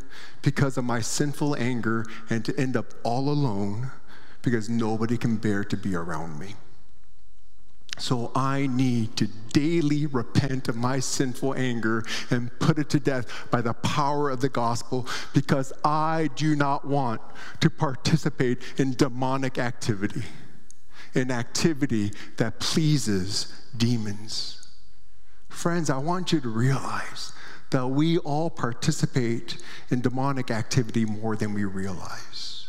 because 0.43 0.78
of 0.78 0.86
my 0.86 1.01
sinful 1.01 1.56
anger 1.56 2.06
and 2.30 2.45
to 2.45 2.58
end 2.58 2.78
up 2.78 2.93
all 3.04 3.30
alone 3.30 3.91
because 4.46 4.70
nobody 4.70 5.18
can 5.18 5.36
bear 5.36 5.66
to 5.66 5.76
be 5.76 5.96
around 5.96 6.40
me. 6.40 6.56
So 7.98 8.32
I 8.36 8.68
need 8.68 9.16
to 9.18 9.28
daily 9.54 10.06
repent 10.06 10.68
of 10.68 10.76
my 10.76 11.00
sinful 11.00 11.56
anger 11.56 12.04
and 12.30 12.52
put 12.60 12.78
it 12.78 12.90
to 12.90 13.00
death 13.00 13.50
by 13.52 13.62
the 13.62 13.74
power 13.74 14.30
of 14.30 14.42
the 14.42 14.50
gospel 14.50 15.08
because 15.34 15.74
I 15.84 16.30
do 16.36 16.56
not 16.56 16.86
want 16.86 17.22
to 17.62 17.70
participate 17.70 18.62
in 18.78 18.94
demonic 18.94 19.58
activity, 19.58 20.24
in 21.14 21.32
activity 21.32 22.12
that 22.38 22.60
pleases 22.60 23.48
demons. 23.78 24.68
Friends, 25.50 25.90
I 25.90 25.98
want 25.98 26.34
you 26.34 26.42
to 26.42 26.50
realize 26.50 27.32
that 27.72 27.88
we 27.88 28.18
all 28.20 28.50
participate 28.50 29.58
in 29.90 30.02
demonic 30.02 30.52
activity 30.52 31.06
more 31.06 31.38
than 31.38 31.54
we 31.54 31.64
realize 31.64 32.64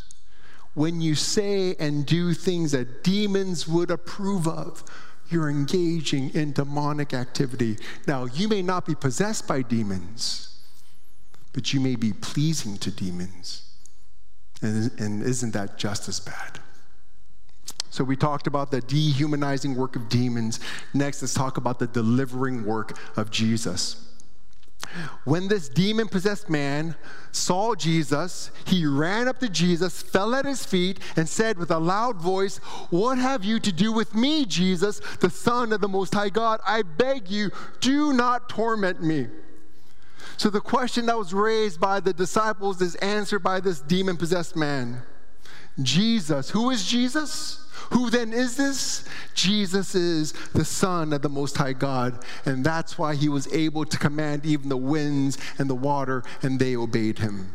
when 0.77 1.01
you 1.01 1.15
say 1.15 1.75
and 1.77 2.05
do 2.05 2.35
things 2.35 2.73
that 2.73 3.03
demons 3.03 3.67
would 3.67 3.91
approve 3.91 4.47
of, 4.47 4.85
you're 5.31 5.49
engaging 5.49 6.29
in 6.35 6.53
demonic 6.53 7.15
activity. 7.15 7.79
Now, 8.07 8.27
you 8.27 8.47
may 8.47 8.61
not 8.61 8.85
be 8.85 8.95
possessed 8.95 9.49
by 9.49 9.63
demons, 9.63 10.61
but 11.55 11.73
you 11.73 11.81
may 11.81 11.97
be 11.97 12.13
pleasing 12.13 12.77
to 12.77 12.91
demons. 12.91 13.63
And, 14.61 14.91
and 15.01 15.23
isn't 15.23 15.53
that 15.53 15.79
just 15.79 16.11
as 16.11 16.21
bad? 16.21 16.61
So, 17.89 18.05
we 18.05 18.15
talked 18.15 18.47
about 18.47 18.71
the 18.71 18.83
dehumanizing 18.83 19.75
work 19.77 19.97
of 19.97 20.11
demons. 20.11 20.61
Next, 20.93 21.23
let's 21.23 21.33
talk 21.33 21.57
about 21.57 21.79
the 21.79 21.87
delivering 21.87 22.67
work 22.67 22.99
of 23.17 23.31
Jesus. 23.31 24.06
When 25.25 25.49
this 25.49 25.69
demon 25.69 26.09
possessed 26.09 26.49
man 26.49 26.97
saw 27.33 27.75
Jesus, 27.75 28.51
he 28.65 28.87
ran 28.87 29.29
up 29.29 29.41
to 29.41 29.49
Jesus, 29.49 30.03
fell 30.03 30.35
at 30.35 30.45
his 30.45 30.65
feet, 30.65 31.01
and 31.17 31.29
said 31.29 31.59
with 31.59 31.71
a 31.71 31.79
loud 31.79 32.17
voice, 32.17 32.59
What 32.91 33.19
have 33.19 33.45
you 33.45 33.61
to 33.61 33.73
do 33.73 33.93
with 33.93 34.15
me, 34.15 34.45
Jesus, 34.47 35.01
the 35.21 35.31
Son 35.31 35.73
of 35.73 35.81
the 35.81 35.89
Most 35.89 36.15
High 36.15 36.31
God? 36.31 36.61
I 36.67 36.83
beg 36.83 37.29
you, 37.31 37.51
do 37.81 38.13
not 38.13 38.49
torment 38.49 39.03
me. 39.03 39.29
So 40.37 40.51
the 40.51 40.61
question 40.61 41.07
that 41.07 41.17
was 41.17 41.33
raised 41.33 41.81
by 41.81 42.01
the 42.01 42.13
disciples 42.13 42.81
is 42.83 42.95
answered 42.97 43.41
by 43.41 43.61
this 43.61 43.81
demon 43.81 44.17
possessed 44.17 44.57
man 44.57 45.03
Jesus. 45.83 46.51
Who 46.51 46.71
is 46.71 46.87
Jesus? 46.87 47.66
Who 47.93 48.11
then 48.11 48.33
is 48.33 48.57
this? 48.57 49.05
Jesus 49.35 49.95
is 49.95 50.33
the 50.53 50.65
Son 50.65 51.13
of 51.13 51.23
the 51.23 51.29
Most 51.29 51.57
High 51.57 51.73
God. 51.73 52.25
And 52.45 52.65
that's 52.65 52.99
why 52.99 53.15
he 53.15 53.29
was 53.29 53.53
able 53.53 53.85
to 53.85 53.99
command 53.99 54.45
even 54.45 54.69
the 54.69 54.77
winds 54.77 55.39
and 55.59 55.71
the 55.71 55.75
water, 55.75 56.23
and 56.43 56.59
they 56.59 56.77
obeyed 56.77 57.19
him. 57.19 57.53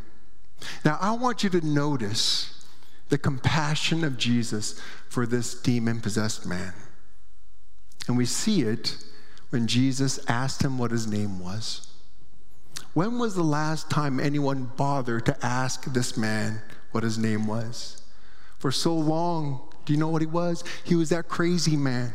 Now, 0.86 0.98
I 1.02 1.12
want 1.12 1.44
you 1.44 1.50
to 1.52 1.66
notice 1.66 2.66
the 3.10 3.18
compassion 3.18 4.04
of 4.04 4.18
Jesus 4.18 4.80
for 5.10 5.26
this 5.26 5.54
demon 5.54 6.00
possessed 6.00 6.46
man. 6.46 6.74
And 8.08 8.18
we 8.18 8.26
see 8.26 8.62
it 8.62 8.98
when 9.50 9.68
Jesus 9.68 10.20
asked 10.28 10.64
him 10.64 10.78
what 10.78 10.92
his 10.92 11.08
name 11.08 11.40
was. 11.40 11.88
When 12.94 13.20
was 13.20 13.36
the 13.36 13.44
last 13.44 13.90
time 13.90 14.20
anyone 14.20 14.72
bothered 14.76 15.26
to 15.26 15.46
ask 15.46 15.86
this 15.94 16.18
man 16.18 16.62
what 16.92 17.04
his 17.04 17.18
name 17.18 17.48
was? 17.48 18.02
For 18.60 18.72
so 18.72 18.94
long, 18.94 19.71
do 19.86 19.94
you 19.94 20.00
know 20.00 20.08
what 20.08 20.22
he 20.22 20.28
was? 20.28 20.64
He 20.84 20.96
was 20.96 21.10
that 21.10 21.28
crazy 21.28 21.78
man, 21.78 22.14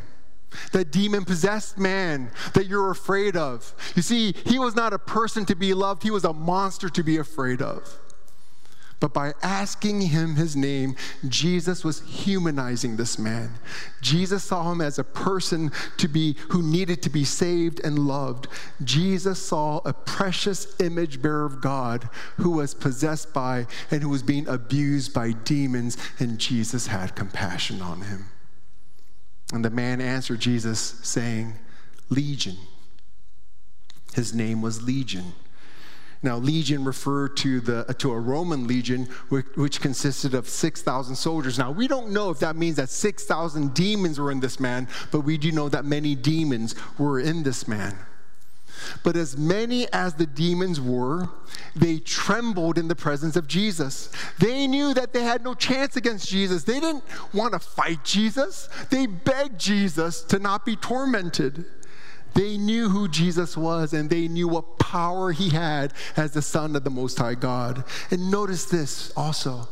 that 0.73 0.91
demon 0.91 1.25
possessed 1.25 1.79
man 1.79 2.31
that 2.55 2.67
you're 2.67 2.91
afraid 2.91 3.37
of. 3.37 3.75
You 3.95 4.03
see, 4.03 4.35
he 4.45 4.59
was 4.59 4.75
not 4.75 4.93
a 4.93 4.99
person 4.99 5.45
to 5.47 5.55
be 5.55 5.75
loved, 5.75 6.03
he 6.03 6.11
was 6.11 6.25
a 6.25 6.33
monster 6.33 6.89
to 6.89 7.03
be 7.03 7.19
afraid 7.19 7.63
of. 7.63 7.99
But 8.99 9.13
by 9.13 9.35
asking 9.43 10.01
him 10.01 10.37
his 10.37 10.57
name, 10.57 10.97
Jesus 11.29 11.85
was 11.85 12.01
humanizing 12.01 12.97
this 12.97 13.19
man. 13.19 13.51
Jesus 14.01 14.43
saw 14.43 14.73
him 14.73 14.81
as 14.81 14.99
a 14.99 15.05
person 15.05 15.71
to 15.99 16.09
be 16.09 16.37
who 16.49 16.63
needed 16.63 17.03
to 17.03 17.11
be 17.11 17.23
saved 17.23 17.79
and 17.85 17.99
loved. 17.99 18.49
Jesus 18.83 19.39
saw 19.39 19.81
a 19.85 19.93
precious 19.93 20.81
image 20.81 21.21
bearer 21.21 21.45
of 21.45 21.61
God 21.61 22.09
who 22.39 22.53
was 22.53 22.73
possessed 22.73 23.35
by 23.35 23.67
and 23.91 24.03
who 24.03 24.09
was 24.09 24.23
being 24.23 24.49
abused 24.49 25.13
by 25.13 25.33
demons, 25.33 25.99
and 26.19 26.39
Jesus 26.39 26.87
had 26.87 27.15
compassion 27.15 27.83
on 27.83 28.01
him. 28.01 28.27
And 29.53 29.63
the 29.63 29.71
man 29.71 30.01
answered 30.01 30.41
Jesus, 30.41 30.81
saying, 31.03 31.55
Legion. 32.09 32.57
His 34.15 34.33
name 34.35 34.63
was 34.63 34.83
Legion 34.83 35.35
now, 36.27 36.39
legion 36.39 36.85
referred 36.85 37.37
to, 37.39 37.61
the, 37.61 37.85
to 37.99 38.13
a 38.13 38.19
Roman 38.19 38.67
legion, 38.67 39.05
which, 39.29 39.47
which 39.55 39.81
consisted 39.81 40.35
of 40.35 40.49
6,000 40.49 41.15
soldiers. 41.15 41.59
Now, 41.59 41.71
we 41.71 41.87
don't 41.87 42.11
know 42.11 42.31
if 42.31 42.41
that 42.41 42.57
means 42.57 42.77
that 42.77 42.91
6,000 42.91 43.73
demons 43.73 44.19
were 44.19 44.33
in 44.33 44.41
this 44.41 44.59
man, 44.59 44.89
but 45.13 45.21
we 45.21 45.39
do 45.39 45.53
know 45.53 45.69
that 45.69 45.85
many 45.85 46.15
demons 46.17 46.75
were 46.99 47.21
in 47.21 47.45
this 47.45 47.69
man. 47.69 47.97
But 49.05 49.17
as 49.17 49.37
many 49.37 49.91
as 49.93 50.15
the 50.15 50.27
demons 50.27 50.81
were, 50.81 51.29
they 51.75 51.99
trembled 51.99 52.77
in 52.77 52.89
the 52.89 52.97
presence 52.97 53.37
of 53.37 53.47
Jesus. 53.47 54.11
They 54.39 54.67
knew 54.67 54.95
that 54.95 55.13
they 55.13 55.23
had 55.23 55.45
no 55.45 55.55
chance 55.55 55.97
against 55.97 56.29
Jesus. 56.29 56.65
They 56.65 56.81
didn't 56.81 57.05
want 57.33 57.53
to 57.53 57.59
fight 57.59 58.05
Jesus. 58.05 58.69
They 58.91 59.07
begged 59.07 59.59
Jesus 59.59 60.23
to 60.25 60.39
not 60.39 60.67
be 60.67 60.77
tormented. 60.77 61.65
They 62.37 62.59
knew 62.59 62.91
who 62.91 63.09
Jesus 63.09 63.57
was 63.57 63.95
and 63.95 64.11
they 64.11 64.29
knew 64.29 64.47
what 64.47 64.79
power 64.79 65.33
he 65.33 65.49
had 65.49 65.95
as 66.17 66.33
the 66.33 66.43
Son 66.43 66.77
of 66.77 66.85
the 66.85 66.91
Most 66.91 67.19
High 67.19 67.35
God. 67.35 67.85
And 68.11 68.31
notice 68.31 68.67
this 68.67 69.11
also 69.17 69.69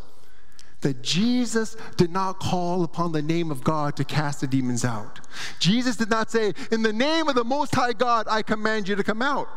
that 0.80 1.02
Jesus 1.02 1.76
did 1.96 2.10
not 2.10 2.40
call 2.40 2.82
upon 2.82 3.12
the 3.12 3.22
name 3.22 3.50
of 3.50 3.62
God 3.64 3.96
to 3.96 4.04
cast 4.04 4.40
the 4.40 4.46
demons 4.46 4.84
out. 4.84 5.20
Jesus 5.58 5.96
did 5.96 6.08
not 6.10 6.30
say, 6.30 6.54
In 6.70 6.82
the 6.82 6.92
name 6.92 7.28
of 7.28 7.34
the 7.34 7.44
Most 7.44 7.74
High 7.74 7.92
God, 7.92 8.26
I 8.30 8.42
command 8.42 8.88
you 8.88 8.96
to 8.96 9.04
come 9.04 9.20
out. 9.20 9.48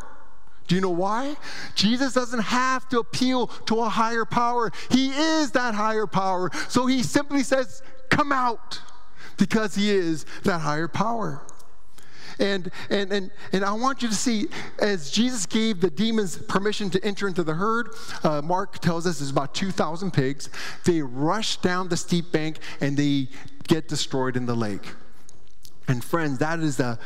Do 0.68 0.76
you 0.76 0.82
know 0.82 0.90
why? 0.90 1.38
Jesus 1.76 2.14
doesn't 2.14 2.42
have 2.42 2.90
to 2.90 3.00
appeal 3.00 3.48
to 3.48 3.80
a 3.80 3.90
higher 3.90 4.26
power. 4.26 4.70
He 4.92 5.12
is 5.12 5.52
that 5.52 5.76
higher 5.76 6.08
power. 6.08 6.52
So 6.68 6.88
he 6.88 7.04
simply 7.04 7.44
says, 7.44 7.82
come 8.10 8.34
out 8.34 8.82
because 9.38 9.76
he 9.76 9.92
is 9.92 10.26
that 10.44 10.60
higher 10.60 10.90
power. 10.90 11.47
And, 12.40 12.72
and, 12.90 13.12
and, 13.12 13.32
and 13.52 13.66
I 13.66 13.72
want 13.74 14.02
you 14.02 14.08
to 14.10 14.16
see, 14.16 14.48
as 14.80 15.10
Jesus 15.12 15.46
gave 15.46 15.82
the 15.82 15.90
demons 15.90 16.38
permission 16.38 16.90
to 16.92 17.04
enter 17.04 17.28
into 17.28 17.44
the 17.44 17.54
herd, 17.54 17.90
uh, 18.24 18.42
Mark 18.42 18.80
tells 18.80 19.08
us 19.08 19.20
there's 19.20 19.32
about 19.32 19.56
2,000 19.56 20.12
pigs. 20.12 20.50
They 20.86 21.02
rush 21.02 21.58
down 21.58 21.90
the 21.90 21.98
steep 21.98 22.32
bank 22.32 22.60
and 22.82 22.96
they 22.96 23.30
get 23.68 23.88
destroyed 23.88 24.38
in 24.38 24.46
the 24.46 24.56
lake. 24.56 24.94
And 25.88 26.04
friends, 26.04 26.40
that 26.40 26.60
is 26.60 26.80
a, 26.80 27.00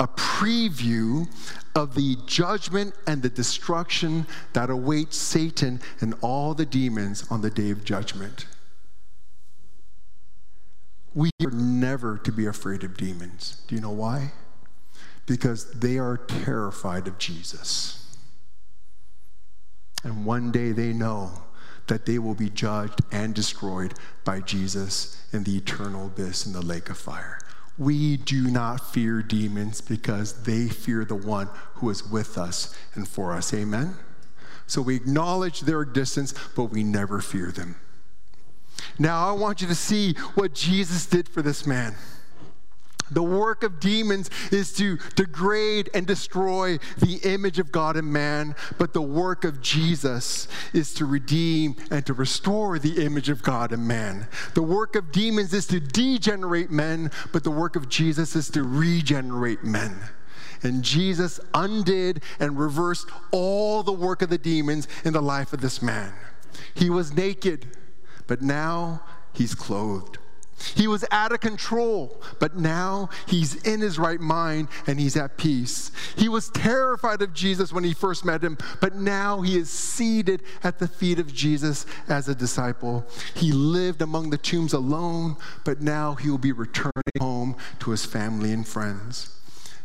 a 0.00 0.08
preview 0.08 1.28
of 1.74 1.94
the 1.94 2.16
judgment 2.26 2.94
and 3.06 3.22
the 3.22 3.30
destruction 3.30 4.26
that 4.52 4.70
awaits 4.70 5.16
Satan 5.16 5.80
and 6.00 6.14
all 6.20 6.54
the 6.54 6.66
demons 6.66 7.26
on 7.30 7.40
the 7.40 7.50
day 7.50 7.70
of 7.70 7.84
judgment. 7.84 8.46
We 11.14 11.30
are 11.44 11.50
never 11.50 12.18
to 12.18 12.32
be 12.32 12.46
afraid 12.46 12.82
of 12.82 12.96
demons. 12.96 13.62
Do 13.68 13.76
you 13.76 13.80
know 13.80 13.90
why? 13.90 14.32
Because 15.26 15.70
they 15.72 15.98
are 15.98 16.16
terrified 16.16 17.06
of 17.08 17.18
Jesus. 17.18 18.16
And 20.02 20.26
one 20.26 20.52
day 20.52 20.72
they 20.72 20.92
know 20.92 21.30
that 21.86 22.06
they 22.06 22.18
will 22.18 22.34
be 22.34 22.50
judged 22.50 23.00
and 23.10 23.34
destroyed 23.34 23.94
by 24.24 24.40
Jesus 24.40 25.26
in 25.32 25.44
the 25.44 25.56
eternal 25.56 26.06
abyss 26.06 26.46
in 26.46 26.52
the 26.52 26.62
lake 26.62 26.90
of 26.90 26.98
fire. 26.98 27.38
We 27.76 28.16
do 28.16 28.50
not 28.50 28.92
fear 28.92 29.22
demons 29.22 29.80
because 29.80 30.44
they 30.44 30.68
fear 30.68 31.04
the 31.04 31.14
one 31.14 31.48
who 31.74 31.90
is 31.90 32.08
with 32.08 32.38
us 32.38 32.74
and 32.94 33.06
for 33.06 33.32
us. 33.32 33.52
Amen? 33.52 33.96
So 34.66 34.80
we 34.80 34.94
acknowledge 34.94 35.62
their 35.62 35.82
existence, 35.82 36.34
but 36.54 36.64
we 36.66 36.84
never 36.84 37.20
fear 37.20 37.50
them. 37.50 37.76
Now, 38.98 39.28
I 39.28 39.32
want 39.32 39.60
you 39.60 39.66
to 39.68 39.74
see 39.74 40.14
what 40.34 40.54
Jesus 40.54 41.06
did 41.06 41.28
for 41.28 41.42
this 41.42 41.66
man. 41.66 41.94
The 43.14 43.22
work 43.22 43.62
of 43.62 43.80
demons 43.80 44.28
is 44.50 44.72
to 44.74 44.98
degrade 45.14 45.88
and 45.94 46.06
destroy 46.06 46.78
the 46.98 47.20
image 47.22 47.58
of 47.58 47.72
God 47.72 47.96
in 47.96 48.12
man, 48.12 48.54
but 48.76 48.92
the 48.92 49.02
work 49.02 49.44
of 49.44 49.60
Jesus 49.62 50.48
is 50.72 50.92
to 50.94 51.06
redeem 51.06 51.76
and 51.90 52.04
to 52.06 52.12
restore 52.12 52.78
the 52.78 53.04
image 53.04 53.28
of 53.28 53.42
God 53.42 53.72
in 53.72 53.86
man. 53.86 54.26
The 54.54 54.62
work 54.62 54.96
of 54.96 55.12
demons 55.12 55.54
is 55.54 55.66
to 55.68 55.80
degenerate 55.80 56.70
men, 56.70 57.10
but 57.32 57.44
the 57.44 57.50
work 57.50 57.76
of 57.76 57.88
Jesus 57.88 58.34
is 58.36 58.50
to 58.50 58.62
regenerate 58.62 59.64
men. 59.64 59.96
And 60.62 60.82
Jesus 60.82 61.38
undid 61.52 62.22
and 62.40 62.58
reversed 62.58 63.08
all 63.30 63.82
the 63.82 63.92
work 63.92 64.22
of 64.22 64.30
the 64.30 64.38
demons 64.38 64.88
in 65.04 65.12
the 65.12 65.22
life 65.22 65.52
of 65.52 65.60
this 65.60 65.82
man. 65.82 66.12
He 66.74 66.90
was 66.90 67.12
naked, 67.12 67.76
but 68.26 68.42
now 68.42 69.02
he's 69.32 69.54
clothed. 69.54 70.18
He 70.74 70.86
was 70.86 71.04
out 71.10 71.32
of 71.32 71.40
control, 71.40 72.22
but 72.38 72.56
now 72.56 73.08
he's 73.26 73.54
in 73.62 73.80
his 73.80 73.98
right 73.98 74.20
mind 74.20 74.68
and 74.86 74.98
he's 74.98 75.16
at 75.16 75.36
peace. 75.36 75.90
He 76.16 76.28
was 76.28 76.50
terrified 76.50 77.22
of 77.22 77.34
Jesus 77.34 77.72
when 77.72 77.84
he 77.84 77.92
first 77.92 78.24
met 78.24 78.42
him, 78.42 78.58
but 78.80 78.94
now 78.94 79.40
he 79.40 79.56
is 79.56 79.70
seated 79.70 80.42
at 80.62 80.78
the 80.78 80.88
feet 80.88 81.18
of 81.18 81.32
Jesus 81.32 81.86
as 82.08 82.28
a 82.28 82.34
disciple. 82.34 83.06
He 83.34 83.52
lived 83.52 84.02
among 84.02 84.30
the 84.30 84.38
tombs 84.38 84.72
alone, 84.72 85.36
but 85.64 85.80
now 85.80 86.14
he 86.14 86.30
will 86.30 86.38
be 86.38 86.52
returning 86.52 86.92
home 87.20 87.56
to 87.80 87.90
his 87.90 88.04
family 88.04 88.52
and 88.52 88.66
friends. 88.66 89.30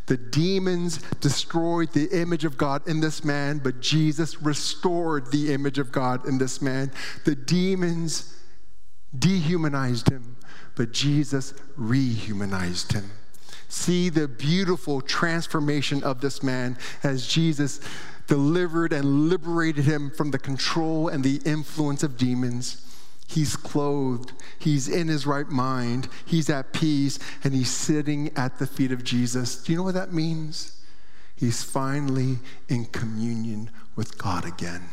The 0.10 0.18
demons 0.18 0.98
destroyed 1.22 1.94
the 1.94 2.10
image 2.20 2.44
of 2.44 2.58
God 2.58 2.88
in 2.88 3.00
this 3.00 3.24
man, 3.24 3.60
but 3.60 3.80
Jesus 3.80 4.42
restored 4.42 5.32
the 5.32 5.54
image 5.54 5.78
of 5.78 5.92
God 5.92 6.26
in 6.28 6.40
this 6.40 6.64
man. 6.64 6.92
The 7.26 7.36
demons 7.36 8.36
dehumanized 9.18 10.10
him 10.10 10.38
but 10.80 10.94
Jesus 10.94 11.54
rehumanized 11.78 12.94
him. 12.94 13.12
See 13.68 14.08
the 14.08 14.30
beautiful 14.30 15.02
transformation 15.02 16.02
of 16.06 16.22
this 16.22 16.42
man 16.42 16.78
as 17.04 17.28
Jesus 17.28 17.82
delivered 18.28 18.94
and 18.94 19.28
liberated 19.28 19.84
him 19.84 20.10
from 20.10 20.32
the 20.32 20.40
control 20.40 21.10
and 21.10 21.22
the 21.22 21.42
influence 21.44 22.02
of 22.02 22.16
demons. 22.16 22.86
He's 23.28 23.58
clothed, 23.58 24.32
he's 24.58 24.88
in 24.88 25.10
his 25.10 25.28
right 25.28 25.50
mind, 25.50 26.08
he's 26.26 26.50
at 26.50 26.72
peace, 26.72 27.20
and 27.44 27.54
he's 27.54 27.70
sitting 27.70 28.32
at 28.38 28.58
the 28.58 28.66
feet 28.66 28.94
of 28.94 29.04
Jesus. 29.04 29.62
Do 29.62 29.74
you 29.74 29.80
know 29.80 29.84
what 29.84 29.96
that 29.96 30.14
means? 30.14 30.82
He's 31.36 31.62
finally 31.62 32.40
in 32.70 32.86
communion 32.86 33.70
with 33.98 34.18
God 34.18 34.46
again. 34.46 34.84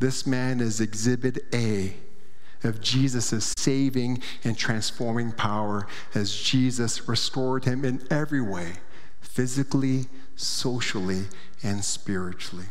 This 0.00 0.26
man 0.26 0.60
is 0.60 0.80
exhibit 0.80 1.44
A 1.52 1.94
of 2.64 2.80
Jesus' 2.80 3.54
saving 3.56 4.22
and 4.44 4.56
transforming 4.56 5.32
power 5.32 5.86
as 6.14 6.34
Jesus 6.34 7.08
restored 7.08 7.64
him 7.64 7.84
in 7.84 8.06
every 8.10 8.40
way 8.40 8.74
physically, 9.20 10.06
socially, 10.36 11.24
and 11.62 11.84
spiritually. 11.84 12.66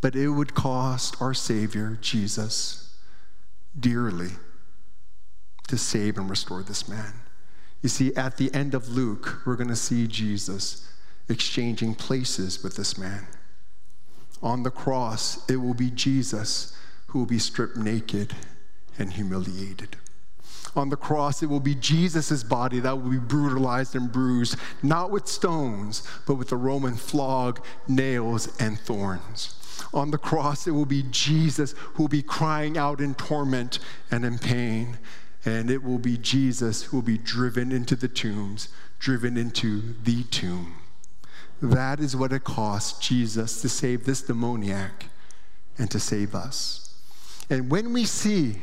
But 0.00 0.16
it 0.16 0.28
would 0.28 0.54
cost 0.54 1.20
our 1.22 1.32
Savior, 1.32 1.96
Jesus, 2.00 2.94
dearly 3.78 4.32
to 5.68 5.78
save 5.78 6.18
and 6.18 6.28
restore 6.28 6.62
this 6.62 6.88
man. 6.88 7.14
You 7.82 7.88
see, 7.88 8.14
at 8.14 8.36
the 8.36 8.52
end 8.54 8.74
of 8.74 8.88
Luke, 8.88 9.42
we're 9.46 9.56
going 9.56 9.68
to 9.68 9.76
see 9.76 10.06
Jesus 10.06 10.88
exchanging 11.28 11.94
places 11.94 12.62
with 12.62 12.76
this 12.76 12.98
man. 12.98 13.26
On 14.42 14.64
the 14.64 14.70
cross, 14.70 15.48
it 15.48 15.56
will 15.56 15.74
be 15.74 15.90
Jesus 15.90 16.76
who 17.12 17.18
will 17.18 17.26
be 17.26 17.38
stripped 17.38 17.76
naked 17.76 18.34
and 18.98 19.12
humiliated. 19.12 19.96
On 20.74 20.88
the 20.88 20.96
cross, 20.96 21.42
it 21.42 21.46
will 21.46 21.60
be 21.60 21.74
Jesus' 21.74 22.42
body 22.42 22.80
that 22.80 22.96
will 22.96 23.10
be 23.10 23.18
brutalized 23.18 23.94
and 23.94 24.10
bruised, 24.10 24.56
not 24.82 25.10
with 25.10 25.28
stones, 25.28 26.02
but 26.26 26.36
with 26.36 26.48
the 26.48 26.56
Roman 26.56 26.96
flog, 26.96 27.62
nails, 27.86 28.58
and 28.58 28.78
thorns. 28.78 29.54
On 29.92 30.10
the 30.10 30.16
cross, 30.16 30.66
it 30.66 30.70
will 30.70 30.86
be 30.86 31.02
Jesus 31.10 31.74
who 31.94 32.04
will 32.04 32.08
be 32.08 32.22
crying 32.22 32.78
out 32.78 33.02
in 33.02 33.14
torment 33.14 33.78
and 34.10 34.24
in 34.24 34.38
pain. 34.38 34.98
And 35.44 35.70
it 35.70 35.82
will 35.82 35.98
be 35.98 36.16
Jesus 36.16 36.84
who 36.84 36.98
will 36.98 37.02
be 37.02 37.18
driven 37.18 37.72
into 37.72 37.94
the 37.94 38.08
tombs, 38.08 38.68
driven 38.98 39.36
into 39.36 39.94
the 40.04 40.22
tomb. 40.24 40.76
That 41.60 42.00
is 42.00 42.16
what 42.16 42.32
it 42.32 42.44
cost 42.44 43.02
Jesus 43.02 43.60
to 43.60 43.68
save 43.68 44.06
this 44.06 44.22
demoniac 44.22 45.06
and 45.76 45.90
to 45.90 46.00
save 46.00 46.34
us. 46.34 46.91
And 47.50 47.70
when 47.70 47.92
we 47.92 48.04
see 48.04 48.56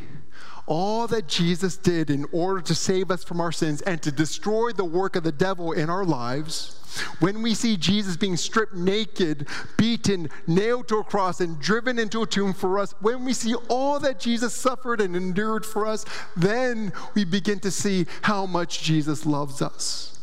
all 0.65 1.07
that 1.07 1.27
Jesus 1.27 1.77
did 1.77 2.09
in 2.09 2.25
order 2.31 2.61
to 2.61 2.75
save 2.75 3.09
us 3.09 3.23
from 3.23 3.41
our 3.41 3.51
sins 3.51 3.81
and 3.81 4.01
to 4.03 4.11
destroy 4.11 4.71
the 4.71 4.85
work 4.85 5.15
of 5.15 5.23
the 5.23 5.31
devil 5.31 5.71
in 5.71 5.89
our 5.89 6.05
lives, 6.05 6.75
when 7.19 7.41
we 7.41 7.53
see 7.53 7.77
Jesus 7.77 8.17
being 8.17 8.37
stripped 8.37 8.75
naked, 8.75 9.47
beaten, 9.77 10.29
nailed 10.47 10.87
to 10.87 10.97
a 10.97 11.03
cross, 11.03 11.39
and 11.39 11.59
driven 11.59 11.99
into 11.99 12.21
a 12.21 12.27
tomb 12.27 12.53
for 12.53 12.79
us, 12.79 12.93
when 13.01 13.25
we 13.25 13.33
see 13.33 13.55
all 13.67 13.99
that 13.99 14.19
Jesus 14.19 14.53
suffered 14.53 15.01
and 15.01 15.15
endured 15.15 15.65
for 15.65 15.85
us, 15.85 16.05
then 16.35 16.91
we 17.13 17.25
begin 17.25 17.59
to 17.61 17.71
see 17.71 18.05
how 18.21 18.45
much 18.45 18.81
Jesus 18.81 19.25
loves 19.25 19.61
us. 19.61 20.19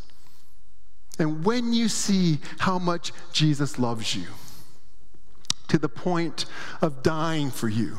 And 1.18 1.44
when 1.44 1.72
you 1.72 1.88
see 1.88 2.38
how 2.58 2.78
much 2.78 3.12
Jesus 3.32 3.78
loves 3.78 4.14
you, 4.14 4.26
to 5.68 5.78
the 5.78 5.88
point 5.88 6.44
of 6.80 7.02
dying 7.02 7.50
for 7.50 7.68
you, 7.68 7.98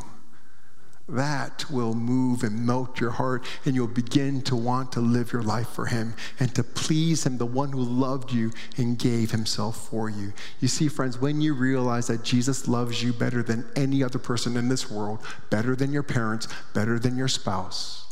that 1.10 1.70
will 1.72 1.94
move 1.94 2.44
and 2.44 2.66
melt 2.66 3.00
your 3.00 3.12
heart, 3.12 3.46
and 3.66 3.76
you'll 3.76 3.88
begin 3.88 4.42
to 4.42 4.56
want 4.56 4.92
to 4.92 5.00
live 5.00 5.32
your 5.32 5.42
life 5.42 5.70
for 5.70 5.86
Him 5.86 6.14
and 6.40 6.54
to 6.56 6.64
please 6.64 7.26
Him, 7.26 7.38
the 7.38 7.46
one 7.46 7.72
who 7.72 7.82
loved 7.82 8.32
you 8.32 8.52
and 8.76 9.00
gave 9.00 9.32
Himself 9.32 9.90
for 9.90 10.10
you. 10.10 10.34
You 10.60 10.68
see, 10.68 10.90
friends, 10.90 11.20
when 11.20 11.40
you 11.40 11.54
realize 11.54 12.08
that 12.08 12.24
Jesus 12.24 12.68
loves 12.68 13.02
you 13.02 13.14
better 13.14 13.42
than 13.42 13.66
any 13.76 14.04
other 14.04 14.20
person 14.20 14.58
in 14.58 14.68
this 14.68 14.92
world, 14.92 15.20
better 15.50 15.76
than 15.76 15.94
your 15.94 16.04
parents, 16.04 16.48
better 16.74 17.00
than 17.00 17.18
your 17.18 17.30
spouse, 17.30 18.06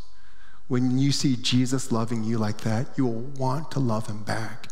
when 0.67 0.97
you 0.97 1.11
see 1.11 1.35
Jesus 1.35 1.91
loving 1.91 2.23
you 2.23 2.37
like 2.37 2.61
that, 2.61 2.97
you 2.97 3.05
will 3.05 3.21
want 3.21 3.71
to 3.71 3.79
love 3.79 4.07
Him 4.07 4.23
back 4.23 4.69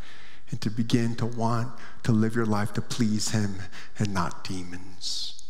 and 0.50 0.62
to 0.62 0.70
begin 0.70 1.16
to 1.16 1.26
want 1.26 1.74
to 2.04 2.12
live 2.14 2.36
your 2.36 2.46
life 2.46 2.74
to 2.74 2.82
please 2.82 3.32
Him 3.32 3.56
and 4.00 4.14
not 4.14 4.44
demons. 4.44 5.43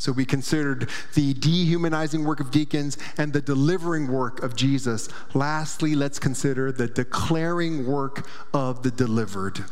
So 0.00 0.12
we 0.12 0.24
considered 0.24 0.88
the 1.14 1.34
dehumanizing 1.34 2.24
work 2.24 2.40
of 2.40 2.50
deacons 2.50 2.96
and 3.18 3.34
the 3.34 3.42
delivering 3.42 4.10
work 4.10 4.42
of 4.42 4.56
Jesus. 4.56 5.10
Lastly, 5.34 5.94
let's 5.94 6.18
consider 6.18 6.72
the 6.72 6.86
declaring 6.86 7.86
work 7.86 8.26
of 8.54 8.82
the 8.82 8.90
delivered. 8.90 9.62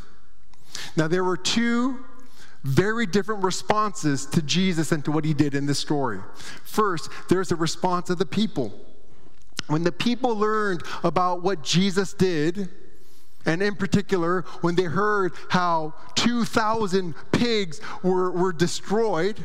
Now, 0.98 1.08
there 1.08 1.24
were 1.24 1.38
two 1.38 2.04
very 2.62 3.06
different 3.06 3.42
responses 3.42 4.26
to 4.26 4.42
Jesus 4.42 4.92
and 4.92 5.02
to 5.06 5.10
what 5.10 5.24
he 5.24 5.32
did 5.32 5.54
in 5.54 5.64
this 5.64 5.78
story. 5.78 6.20
First, 6.62 7.08
there's 7.30 7.50
a 7.50 7.56
response 7.56 8.10
of 8.10 8.18
the 8.18 8.26
people. 8.26 8.74
When 9.68 9.82
the 9.82 9.92
people 9.92 10.36
learned 10.36 10.82
about 11.04 11.42
what 11.42 11.62
Jesus 11.62 12.12
did, 12.12 12.68
and 13.46 13.62
in 13.62 13.76
particular, 13.76 14.42
when 14.60 14.74
they 14.74 14.82
heard 14.82 15.32
how 15.48 15.94
2,000 16.16 17.14
pigs 17.32 17.80
were, 18.02 18.30
were 18.30 18.52
destroyed, 18.52 19.42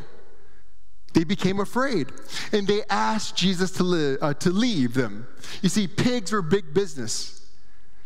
they 1.14 1.24
became 1.24 1.60
afraid 1.60 2.12
and 2.52 2.68
they 2.68 2.84
asked 2.90 3.36
Jesus 3.36 3.72
to, 3.72 4.18
uh, 4.22 4.34
to 4.36 4.50
leave 4.50 4.94
them. 4.94 5.28
You 5.62 5.70
see, 5.70 5.88
pigs 5.88 6.32
were 6.32 6.42
big 6.42 6.74
business. 6.74 7.48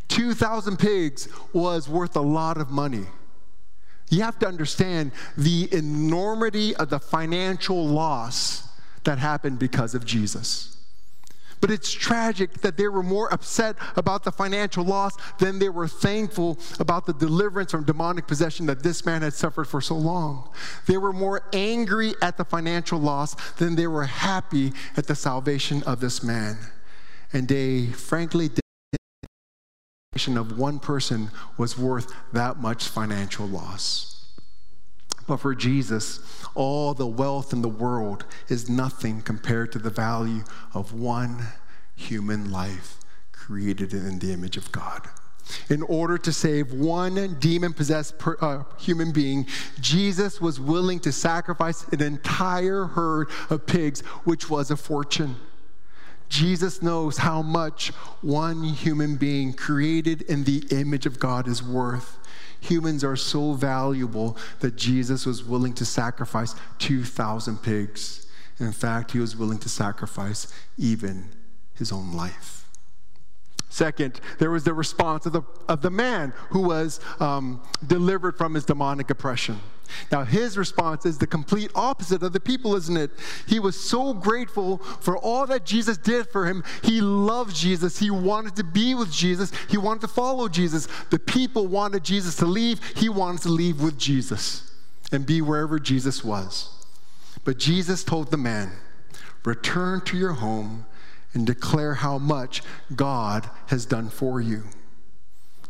2,000 0.10 0.78
pigs 0.78 1.28
was 1.54 1.89
worth 1.89 2.15
a 2.15 2.22
lot 2.22 2.58
of 2.58 2.70
money. 2.70 3.06
You 4.10 4.22
have 4.24 4.39
to 4.39 4.48
understand 4.48 5.12
the 5.38 5.67
enormity 5.74 6.76
of 6.76 6.89
the 6.89 7.00
financial 7.00 7.86
loss 7.86 8.67
that 9.04 9.17
happened 9.17 9.60
because 9.60 9.96
of 9.96 10.06
Jesus. 10.06 10.77
But 11.60 11.72
it's 11.72 11.91
tragic 11.91 12.62
that 12.62 12.78
they 12.78 12.88
were 12.88 13.04
more 13.04 13.34
upset 13.34 13.76
about 13.96 14.24
the 14.24 14.32
financial 14.32 14.84
loss 14.84 15.13
than 15.39 15.60
they 15.60 15.70
were 15.70 15.88
thankful 15.88 16.60
about 16.80 17.06
the 17.06 17.13
deliverance 17.13 17.72
from 17.72 17.84
demonic 17.84 18.28
possession 18.28 18.65
that 18.67 18.84
this 18.84 19.06
man 19.06 19.22
had 19.22 19.34
suffered 19.34 19.65
for 19.65 19.82
so 19.82 19.96
long. 19.96 20.50
They 20.86 20.98
were 20.98 21.13
more 21.13 21.41
angry 21.54 22.13
at 22.22 22.38
the 22.38 22.46
financial 22.46 23.00
loss 23.00 23.36
than 23.54 23.76
they 23.76 23.88
were 23.88 24.06
happy 24.06 24.74
at 24.96 25.08
the 25.08 25.15
salvation 25.15 25.84
of 25.84 26.00
this 26.00 26.24
man. 26.24 26.58
And 27.34 27.48
they 27.48 27.88
frankly 27.88 28.50
didn't 28.50 28.62
of 30.36 30.58
one 30.58 30.80
person 30.80 31.30
was 31.58 31.78
worth 31.78 32.12
that 32.34 32.58
much 32.58 32.88
financial 32.88 33.46
loss. 33.46 34.16
But 35.28 35.38
for 35.38 35.54
Jesus, 35.54 36.22
all 36.56 36.94
the 36.94 37.06
wealth 37.06 37.52
in 37.54 37.62
the 37.62 37.68
world 37.68 38.26
is 38.48 38.70
nothing 38.70 39.22
compared 39.22 39.72
to 39.74 39.80
the 39.80 39.90
value 39.90 40.44
of 40.74 40.94
one 40.94 41.46
human 41.96 42.52
life 42.52 42.98
created 43.34 43.94
in 43.94 44.20
the 44.20 44.32
image 44.32 44.58
of 44.58 44.72
God. 44.72 45.08
In 45.70 45.82
order 45.84 46.18
to 46.18 46.34
save 46.34 46.74
one 46.74 47.38
demon 47.40 47.74
possessed 47.74 48.16
uh, 48.42 48.63
human 48.78 49.12
being, 49.12 49.48
Jesus 49.80 50.42
was 50.42 50.60
willing 50.60 51.00
to 51.02 51.12
sacrifice 51.12 51.86
an 51.90 52.02
entire 52.02 52.86
herd 52.86 53.30
of 53.50 53.66
pigs, 53.66 54.02
which 54.26 54.50
was 54.50 54.72
a 54.72 54.78
fortune. 54.78 55.36
Jesus 56.30 56.82
knows 56.82 57.18
how 57.18 57.42
much 57.42 57.90
one 58.22 58.63
human 58.63 59.16
being 59.16 59.54
created 59.54 60.24
in 60.24 60.44
the 60.44 60.66
image 60.72 61.06
of 61.06 61.20
God 61.20 61.48
is 61.48 61.63
worth. 61.63 62.20
Humans 62.62 63.04
are 63.04 63.15
so 63.15 63.54
valuable 63.54 64.38
that 64.60 64.76
Jesus 64.76 65.26
was 65.26 65.43
willing 65.43 65.74
to 65.74 65.86
sacrifice 65.86 66.56
2,000 66.80 67.58
pigs. 67.58 68.28
In 68.60 68.72
fact, 68.72 69.12
he 69.12 69.20
was 69.20 69.36
willing 69.36 69.60
to 69.60 69.70
sacrifice 69.70 70.52
even 70.78 71.30
his 71.76 71.91
own 71.91 72.13
life. 72.13 72.66
Second, 73.69 74.21
there 74.39 74.49
was 74.49 74.63
the 74.63 74.73
response 74.73 75.25
of 75.25 75.34
the, 75.34 75.41
of 75.67 75.82
the 75.82 75.89
man 75.89 76.34
who 76.49 76.62
was 76.62 76.99
um, 77.19 77.62
delivered 77.86 78.38
from 78.38 78.53
his 78.53 78.65
demonic 78.65 79.10
oppression. 79.10 79.60
Now, 80.12 80.23
his 80.23 80.58
response 80.58 81.06
is 81.06 81.17
the 81.17 81.27
complete 81.27 81.71
opposite 81.75 82.23
of 82.23 82.34
the 82.34 82.39
people, 82.39 82.75
isn't 82.75 82.97
it? 82.97 83.12
He 83.47 83.60
was 83.60 83.80
so 83.80 84.13
grateful 84.13 84.77
for 84.77 85.17
all 85.17 85.45
that 85.47 85.65
Jesus 85.65 85.97
did 85.97 86.30
for 86.30 86.45
him. 86.45 86.63
He 86.82 87.01
loved 87.01 87.56
Jesus. 87.56 87.99
He 87.99 88.12
wanted 88.12 88.56
to 88.58 88.63
be 88.63 88.95
with 88.95 89.12
Jesus. 89.12 89.51
He 89.69 89.77
wanted 89.77 90.01
to 90.01 90.08
follow 90.08 90.47
Jesus. 90.49 90.88
The 91.10 91.19
people 91.19 91.67
wanted 91.67 92.03
Jesus 92.03 92.36
to 92.38 92.45
leave. 92.45 92.80
He 92.95 93.10
wanted 93.10 93.41
to 93.43 93.49
leave 93.49 93.82
with 93.82 93.97
Jesus 93.97 94.71
and 95.12 95.25
be 95.25 95.41
wherever 95.41 95.80
Jesus 95.80 96.23
was. 96.23 96.69
But 97.43 97.58
Jesus 97.58 98.03
told 98.03 98.32
the 98.32 98.38
man, 98.38 98.71
Return 99.45 100.01
to 100.01 100.17
your 100.17 100.34
home 100.34 100.86
and 101.38 101.45
declare 101.45 101.93
how 101.93 102.17
much 102.17 102.63
God 102.95 103.47
has 103.67 103.86
done 103.86 104.10
for 104.10 104.41
you. 104.41 104.63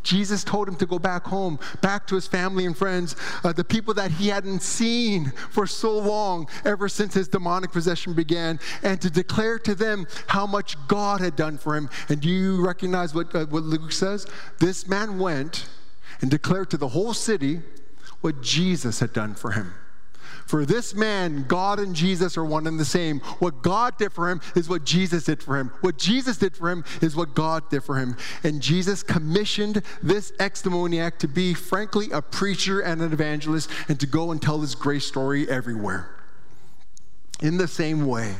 Jesus 0.01 0.45
told 0.45 0.69
him 0.69 0.77
to 0.77 0.85
go 0.85 0.97
back 0.97 1.25
home, 1.25 1.59
back 1.81 2.07
to 2.07 2.15
his 2.15 2.25
family 2.25 2.65
and 2.65 2.77
friends, 2.77 3.17
uh, 3.43 3.51
the 3.51 3.65
people 3.65 3.93
that 3.95 4.11
he 4.11 4.29
hadn't 4.29 4.61
seen 4.61 5.33
for 5.51 5.67
so 5.67 5.99
long, 5.99 6.47
ever 6.63 6.87
since 6.87 7.13
his 7.13 7.27
demonic 7.27 7.73
possession 7.73 8.13
began, 8.13 8.61
and 8.81 9.01
to 9.01 9.09
declare 9.09 9.59
to 9.59 9.75
them 9.75 10.07
how 10.27 10.47
much 10.47 10.77
God 10.87 11.19
had 11.19 11.35
done 11.35 11.57
for 11.57 11.75
him. 11.75 11.89
And 12.07 12.21
do 12.21 12.29
you 12.29 12.65
recognize 12.65 13.13
what, 13.13 13.35
uh, 13.35 13.47
what 13.47 13.63
Luke 13.63 13.91
says? 13.91 14.25
This 14.59 14.87
man 14.87 15.19
went 15.19 15.67
and 16.21 16.31
declared 16.31 16.69
to 16.69 16.77
the 16.77 16.87
whole 16.87 17.13
city 17.13 17.59
what 18.21 18.41
Jesus 18.41 19.01
had 19.01 19.11
done 19.11 19.35
for 19.35 19.51
him. 19.51 19.73
For 20.47 20.65
this 20.65 20.95
man, 20.95 21.43
God 21.45 21.77
and 21.77 21.93
Jesus 21.93 22.37
are 22.37 22.45
one 22.45 22.67
and 22.67 22.79
the 22.79 22.85
same. 22.85 23.19
What 23.39 23.61
God 23.61 23.97
did 23.97 24.13
for 24.13 24.29
him 24.29 24.39
is 24.55 24.69
what 24.69 24.85
Jesus 24.85 25.25
did 25.25 25.43
for 25.43 25.57
him. 25.57 25.73
What 25.81 25.97
Jesus 25.97 26.37
did 26.37 26.55
for 26.55 26.71
him 26.71 26.85
is 27.01 27.17
what 27.17 27.35
God 27.35 27.69
did 27.69 27.83
for 27.83 27.97
him. 27.97 28.15
And 28.43 28.61
Jesus 28.61 29.03
commissioned 29.03 29.83
this 30.01 30.31
ex 30.39 30.61
demoniac 30.61 31.19
to 31.19 31.27
be, 31.27 31.53
frankly, 31.53 32.11
a 32.11 32.21
preacher 32.21 32.79
and 32.79 33.01
an 33.01 33.11
evangelist 33.11 33.69
and 33.89 33.99
to 33.99 34.07
go 34.07 34.31
and 34.31 34.41
tell 34.41 34.61
his 34.61 34.73
grace 34.73 35.05
story 35.05 35.49
everywhere. 35.49 36.15
In 37.41 37.57
the 37.57 37.67
same 37.67 38.05
way, 38.05 38.33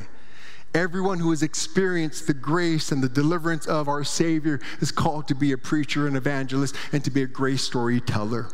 Everyone 0.73 1.19
who 1.19 1.31
has 1.31 1.41
experienced 1.41 2.27
the 2.27 2.33
grace 2.35 2.91
and 2.91 3.01
the 3.01 3.09
deliverance 3.09 3.65
of 3.65 3.87
our 3.87 4.03
Savior 4.03 4.59
is 4.79 4.91
called 4.91 5.27
to 5.29 5.33
be 5.33 5.51
a 5.51 5.57
preacher 5.57 6.05
and 6.05 6.15
evangelist 6.15 6.75
and 6.91 7.03
to 7.03 7.09
be 7.09 7.23
a 7.23 7.25
grace 7.25 7.63
storyteller. 7.63 8.49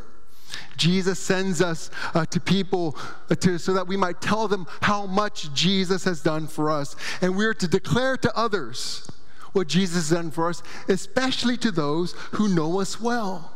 Jesus 0.78 1.20
sends 1.20 1.62
us 1.62 1.90
uh, 2.14 2.26
to 2.26 2.40
people 2.40 2.98
uh, 3.30 3.36
to, 3.36 3.58
so 3.58 3.74
that 3.74 3.88
we 3.88 3.98
might 3.98 4.22
tell 4.22 4.48
them 4.48 4.68
how 4.82 5.06
much 5.06 5.54
Jesus 5.54 6.04
has 6.06 6.22
done 6.22 6.48
for 6.48 6.70
us. 6.70 6.96
And 7.22 7.36
we're 7.36 7.54
to 7.56 7.68
declare 7.68 8.18
to 8.18 8.38
others 8.38 9.10
what 9.54 9.68
Jesus 9.68 10.10
has 10.10 10.18
done 10.18 10.32
for 10.32 10.50
us, 10.50 10.64
especially 10.88 11.58
to 11.58 11.72
those 11.72 12.14
who 12.32 12.48
know 12.48 12.80
us 12.80 13.00
well, 13.00 13.52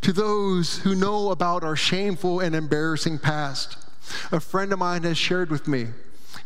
to 0.00 0.12
those 0.12 0.78
who 0.78 0.94
know 0.94 1.30
about 1.30 1.62
our 1.62 1.76
shameful 1.76 2.40
and 2.40 2.54
embarrassing 2.54 3.18
past. 3.18 3.76
A 4.32 4.40
friend 4.40 4.72
of 4.72 4.78
mine 4.78 5.02
has 5.02 5.18
shared 5.18 5.50
with 5.50 5.68
me, 5.68 5.88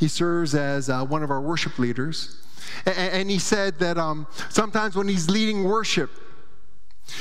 he 0.00 0.08
serves 0.08 0.54
as 0.54 0.90
uh, 0.90 1.04
one 1.04 1.22
of 1.22 1.30
our 1.30 1.40
worship 1.40 1.78
leaders. 1.78 2.42
And, 2.86 2.96
and 2.96 3.30
he 3.30 3.38
said 3.38 3.78
that 3.78 3.98
um, 3.98 4.26
sometimes 4.48 4.96
when 4.96 5.06
he's 5.06 5.30
leading 5.30 5.64
worship, 5.64 6.10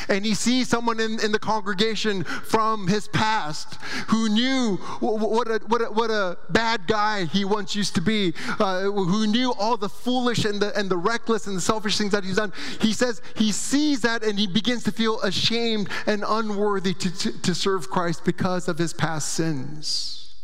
and 0.07 0.25
he 0.25 0.33
sees 0.33 0.67
someone 0.67 0.99
in, 0.99 1.19
in 1.23 1.31
the 1.31 1.39
congregation 1.39 2.23
from 2.23 2.87
his 2.87 3.07
past 3.07 3.75
who 4.07 4.29
knew 4.29 4.77
what 4.99 5.47
a, 5.47 5.59
what, 5.67 5.81
a, 5.81 5.85
what 5.85 6.11
a 6.11 6.37
bad 6.49 6.87
guy 6.87 7.25
he 7.25 7.45
once 7.45 7.75
used 7.75 7.95
to 7.95 8.01
be, 8.01 8.33
uh, 8.59 8.81
who 8.81 9.27
knew 9.27 9.53
all 9.53 9.77
the 9.77 9.89
foolish 9.89 10.45
and 10.45 10.61
the, 10.61 10.77
and 10.77 10.89
the 10.89 10.97
reckless 10.97 11.47
and 11.47 11.57
the 11.57 11.61
selfish 11.61 11.97
things 11.97 12.11
that 12.11 12.23
he's 12.23 12.35
done. 12.35 12.53
He 12.79 12.93
says 12.93 13.21
he 13.35 13.51
sees 13.51 14.01
that 14.01 14.23
and 14.23 14.37
he 14.37 14.47
begins 14.47 14.83
to 14.83 14.91
feel 14.91 15.19
ashamed 15.21 15.89
and 16.05 16.23
unworthy 16.27 16.93
to, 16.93 17.17
to, 17.17 17.41
to 17.41 17.55
serve 17.55 17.89
Christ 17.89 18.25
because 18.25 18.67
of 18.67 18.77
his 18.77 18.93
past 18.93 19.29
sins. 19.33 20.35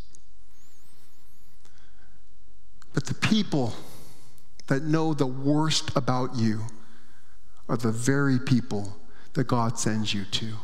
But 2.93 3.05
the 3.05 3.13
people 3.13 3.75
that 4.67 4.83
know 4.83 5.13
the 5.13 5.27
worst 5.27 5.95
about 5.95 6.35
you 6.35 6.61
are 7.69 7.77
the 7.77 7.91
very 7.91 8.39
people 8.39 8.96
that 9.37 9.47
God 9.47 9.79
sends 9.79 10.13
you 10.13 10.25
to 10.25 10.55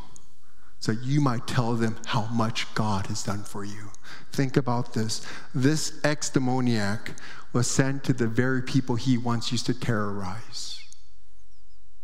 so 0.84 0.92
you 0.92 1.18
might 1.18 1.46
tell 1.46 1.72
them 1.76 1.96
how 2.04 2.26
much 2.26 2.66
God 2.74 3.06
has 3.06 3.22
done 3.22 3.42
for 3.42 3.64
you. 3.64 3.90
Think 4.32 4.58
about 4.58 4.92
this. 4.92 5.26
This 5.54 5.98
ex 6.04 6.28
demoniac 6.28 7.12
was 7.54 7.66
sent 7.66 8.04
to 8.04 8.12
the 8.12 8.26
very 8.26 8.60
people 8.60 8.96
he 8.96 9.16
once 9.16 9.50
used 9.50 9.64
to 9.64 9.72
terrorize, 9.72 10.78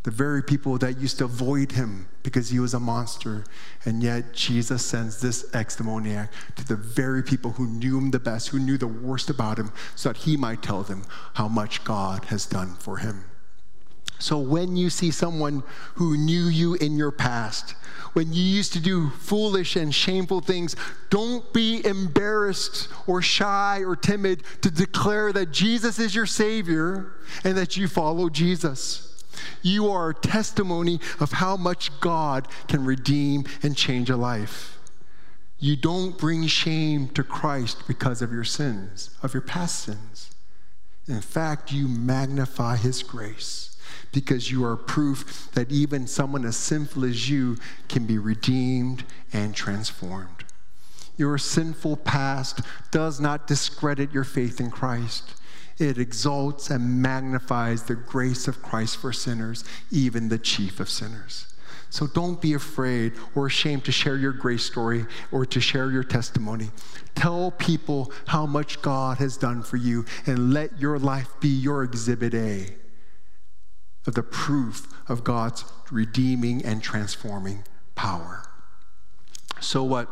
the 0.05 0.11
very 0.11 0.43
people 0.43 0.79
that 0.79 0.99
used 0.99 1.18
to 1.18 1.25
avoid 1.25 1.73
him 1.73 2.09
because 2.23 2.49
he 2.49 2.59
was 2.59 2.73
a 2.73 2.81
monster. 2.81 3.45
And 3.85 4.03
yet, 4.03 4.33
Jesus 4.33 4.83
sends 4.83 5.21
this 5.21 5.45
ex 5.55 5.77
demoniac 5.77 6.33
to 6.57 6.66
the 6.66 6.77
very 6.77 7.23
people 7.23 7.51
who 7.51 7.66
knew 7.66 7.99
him 7.99 8.12
the 8.12 8.18
best, 8.18 8.49
who 8.49 8.59
knew 8.59 8.79
the 8.79 8.87
worst 8.87 9.29
about 9.29 9.59
him, 9.59 9.73
so 9.95 10.09
that 10.09 10.23
he 10.23 10.39
might 10.39 10.62
tell 10.62 10.85
them 10.85 11.05
how 11.35 11.49
much 11.49 11.85
God 11.85 12.25
has 12.25 12.47
done 12.47 12.77
for 12.77 12.97
him. 12.97 13.30
So 14.21 14.39
when 14.39 14.77
you 14.77 14.91
see 14.91 15.11
someone 15.11 15.62
who 15.95 16.16
knew 16.16 16.45
you 16.45 16.75
in 16.75 16.97
your 16.97 17.11
past, 17.11 17.75
when 18.12 18.33
you 18.33 18.43
used 18.43 18.75
to 18.75 18.81
do 18.81 19.09
foolish 19.11 19.77
and 19.77 19.95
shameful 19.95 20.41
things, 20.41 20.77
don't 21.09 21.51
be 21.55 21.85
embarrassed 21.85 22.89
or 23.07 23.23
shy 23.23 23.83
or 23.83 23.97
timid 23.97 24.43
to 24.61 24.71
declare 24.71 25.33
that 25.33 25.53
Jesus 25.53 25.99
is 25.99 26.14
your 26.14 26.27
Savior 26.27 27.12
and 27.45 27.57
that 27.57 27.77
you 27.77 27.89
follow 27.89 28.29
Jesus. 28.29 29.25
You 29.62 29.91
are 29.91 30.11
a 30.11 30.14
testimony 30.14 31.01
of 31.18 31.33
how 31.33 31.57
much 31.57 31.99
God 32.01 32.47
can 32.68 32.85
redeem 32.85 33.45
and 33.62 33.77
change 33.77 34.11
a 34.11 34.16
life. 34.16 34.79
You 35.59 35.77
don't 35.77 36.18
bring 36.18 36.47
shame 36.47 37.09
to 37.11 37.23
Christ 37.23 37.85
because 37.87 38.23
of 38.23 38.33
your 38.33 38.45
sins, 38.45 39.16
of 39.23 39.33
your 39.33 39.43
past 39.43 39.81
sins. 39.81 40.35
In 41.07 41.21
fact, 41.21 41.73
you 41.73 41.89
magnify 41.89 42.77
His 42.77 43.03
grace 43.03 43.71
because 44.12 44.51
you 44.51 44.64
are 44.64 44.76
proof 44.76 45.51
that 45.53 45.70
even 45.70 46.07
someone 46.07 46.45
as 46.45 46.57
sinful 46.57 47.05
as 47.05 47.28
you 47.28 47.57
can 47.88 48.07
be 48.07 48.18
redeemed 48.18 49.05
and 49.32 49.55
transformed. 49.55 50.45
Your 51.16 51.36
sinful 51.36 51.99
past 51.99 52.61
does 52.91 53.20
not 53.20 53.47
discredit 53.47 54.12
your 54.12 54.24
faith 54.24 54.61
in 54.61 54.70
Christ. 54.70 55.34
It 55.78 55.99
exalts 55.99 56.70
and 56.70 57.03
magnifies 57.03 57.82
the 57.82 57.95
grace 57.95 58.49
of 58.49 58.62
Christ 58.62 58.97
for 58.97 59.12
sinners, 59.12 59.64
even 59.91 60.28
the 60.28 60.38
chief 60.38 60.80
of 60.80 60.88
sinners. 60.88 61.47
So 61.91 62.07
don't 62.07 62.41
be 62.41 62.55
afraid 62.55 63.14
or 63.34 63.47
ashamed 63.47 63.84
to 63.84 63.93
share 63.93 64.16
your 64.16 64.32
grace 64.32 64.64
story 64.64 65.07
or 65.32 65.45
to 65.47 65.61
share 65.61 65.91
your 65.91 66.05
testimony. 66.05 66.70
Tell 67.14 67.51
people 67.51 68.12
how 68.26 68.47
much 68.47 68.80
God 68.80 69.18
has 69.18 69.36
done 69.36 69.62
for 69.62 69.76
you 69.76 70.05
and 70.24 70.55
let 70.55 70.80
your 70.80 70.99
life 70.99 71.28
be 71.41 71.49
your 71.49 71.82
exhibit 71.82 72.32
A 72.32 72.80
of 74.07 74.14
the 74.14 74.22
proof 74.22 74.88
of 75.09 75.24
God's 75.24 75.64
redeeming 75.90 76.64
and 76.64 76.82
transforming 76.82 77.64
power. 77.94 78.44
So, 79.61 79.82
what? 79.84 80.09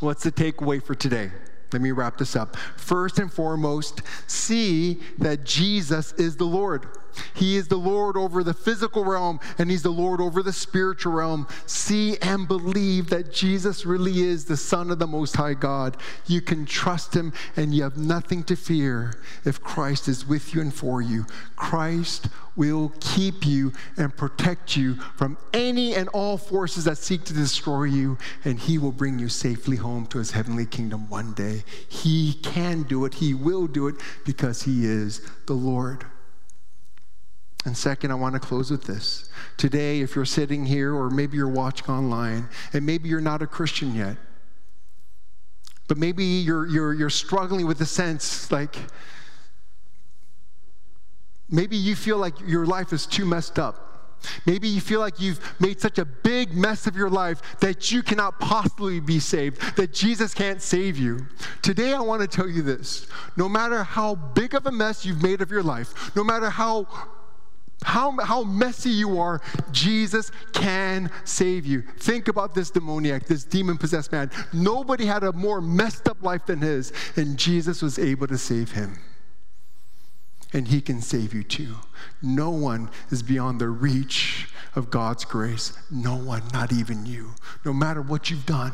What's 0.00 0.22
the 0.22 0.32
takeaway 0.32 0.82
for 0.82 0.94
today? 0.94 1.30
Let 1.72 1.82
me 1.82 1.90
wrap 1.90 2.18
this 2.18 2.36
up. 2.36 2.56
First 2.76 3.18
and 3.18 3.32
foremost, 3.32 4.02
see 4.26 5.00
that 5.18 5.44
Jesus 5.44 6.12
is 6.12 6.36
the 6.36 6.44
Lord. 6.44 6.86
He 7.34 7.56
is 7.56 7.68
the 7.68 7.76
Lord 7.76 8.16
over 8.16 8.42
the 8.42 8.54
physical 8.54 9.04
realm 9.04 9.40
and 9.58 9.70
He's 9.70 9.82
the 9.82 9.90
Lord 9.90 10.20
over 10.20 10.42
the 10.42 10.52
spiritual 10.52 11.12
realm. 11.12 11.46
See 11.66 12.16
and 12.18 12.48
believe 12.48 13.10
that 13.10 13.32
Jesus 13.32 13.86
really 13.86 14.20
is 14.20 14.44
the 14.44 14.56
Son 14.56 14.90
of 14.90 14.98
the 14.98 15.06
Most 15.06 15.36
High 15.36 15.54
God. 15.54 15.96
You 16.26 16.40
can 16.40 16.66
trust 16.66 17.14
Him 17.14 17.32
and 17.56 17.74
you 17.74 17.82
have 17.82 17.96
nothing 17.96 18.44
to 18.44 18.56
fear 18.56 19.14
if 19.44 19.60
Christ 19.60 20.08
is 20.08 20.26
with 20.26 20.54
you 20.54 20.60
and 20.60 20.72
for 20.72 21.02
you. 21.02 21.26
Christ 21.56 22.28
will 22.56 22.92
keep 23.00 23.46
you 23.46 23.72
and 23.96 24.16
protect 24.16 24.76
you 24.76 24.94
from 25.16 25.36
any 25.52 25.94
and 25.94 26.08
all 26.08 26.38
forces 26.38 26.84
that 26.84 26.98
seek 26.98 27.24
to 27.24 27.34
destroy 27.34 27.84
you, 27.84 28.18
and 28.44 28.58
He 28.58 28.78
will 28.78 28.92
bring 28.92 29.18
you 29.18 29.28
safely 29.28 29.76
home 29.76 30.06
to 30.06 30.18
His 30.18 30.30
heavenly 30.32 30.66
kingdom 30.66 31.08
one 31.08 31.34
day. 31.34 31.62
He 31.88 32.34
can 32.34 32.82
do 32.84 33.04
it, 33.04 33.14
He 33.14 33.34
will 33.34 33.66
do 33.66 33.86
it 33.88 33.96
because 34.24 34.62
He 34.62 34.86
is 34.86 35.20
the 35.46 35.54
Lord. 35.54 36.06
And 37.66 37.76
second, 37.76 38.12
I 38.12 38.14
want 38.14 38.34
to 38.34 38.38
close 38.38 38.70
with 38.70 38.84
this. 38.84 39.28
Today, 39.56 40.00
if 40.00 40.14
you're 40.14 40.24
sitting 40.24 40.64
here, 40.64 40.94
or 40.94 41.10
maybe 41.10 41.36
you're 41.36 41.48
watching 41.48 41.88
online, 41.88 42.48
and 42.72 42.86
maybe 42.86 43.08
you're 43.08 43.20
not 43.20 43.42
a 43.42 43.46
Christian 43.46 43.92
yet, 43.92 44.16
but 45.88 45.98
maybe 45.98 46.24
you're, 46.24 46.68
you're, 46.68 46.94
you're 46.94 47.10
struggling 47.10 47.66
with 47.66 47.78
the 47.78 47.86
sense 47.86 48.52
like, 48.52 48.76
maybe 51.50 51.76
you 51.76 51.96
feel 51.96 52.18
like 52.18 52.34
your 52.46 52.66
life 52.66 52.92
is 52.92 53.04
too 53.04 53.24
messed 53.24 53.58
up. 53.58 53.82
Maybe 54.46 54.68
you 54.68 54.80
feel 54.80 55.00
like 55.00 55.20
you've 55.20 55.40
made 55.60 55.80
such 55.80 55.98
a 55.98 56.04
big 56.04 56.54
mess 56.54 56.86
of 56.86 56.94
your 56.94 57.10
life 57.10 57.42
that 57.58 57.90
you 57.90 58.00
cannot 58.00 58.38
possibly 58.38 59.00
be 59.00 59.18
saved, 59.18 59.76
that 59.76 59.92
Jesus 59.92 60.34
can't 60.34 60.62
save 60.62 60.96
you. 60.96 61.26
Today, 61.62 61.94
I 61.94 62.00
want 62.00 62.22
to 62.22 62.28
tell 62.28 62.48
you 62.48 62.62
this 62.62 63.08
no 63.36 63.48
matter 63.48 63.82
how 63.82 64.14
big 64.14 64.54
of 64.54 64.66
a 64.66 64.72
mess 64.72 65.04
you've 65.04 65.22
made 65.22 65.40
of 65.40 65.50
your 65.50 65.64
life, 65.64 66.14
no 66.14 66.22
matter 66.22 66.48
how 66.48 66.86
how, 67.84 68.18
how 68.20 68.42
messy 68.42 68.90
you 68.90 69.18
are, 69.18 69.40
Jesus 69.70 70.30
can 70.52 71.10
save 71.24 71.66
you. 71.66 71.82
Think 71.98 72.28
about 72.28 72.54
this 72.54 72.70
demoniac, 72.70 73.26
this 73.26 73.44
demon 73.44 73.78
possessed 73.78 74.12
man. 74.12 74.30
Nobody 74.52 75.06
had 75.06 75.24
a 75.24 75.32
more 75.32 75.60
messed 75.60 76.08
up 76.08 76.22
life 76.22 76.46
than 76.46 76.60
his, 76.60 76.92
and 77.16 77.36
Jesus 77.36 77.82
was 77.82 77.98
able 77.98 78.26
to 78.26 78.38
save 78.38 78.72
him. 78.72 78.98
And 80.52 80.68
he 80.68 80.80
can 80.80 81.02
save 81.02 81.34
you 81.34 81.42
too. 81.42 81.76
No 82.22 82.50
one 82.50 82.90
is 83.10 83.22
beyond 83.22 83.60
the 83.60 83.68
reach 83.68 84.48
of 84.76 84.90
God's 84.90 85.24
grace. 85.24 85.76
No 85.90 86.16
one, 86.16 86.42
not 86.52 86.72
even 86.72 87.06
you. 87.06 87.34
No 87.64 87.72
matter 87.72 88.00
what 88.00 88.30
you've 88.30 88.46
done, 88.46 88.72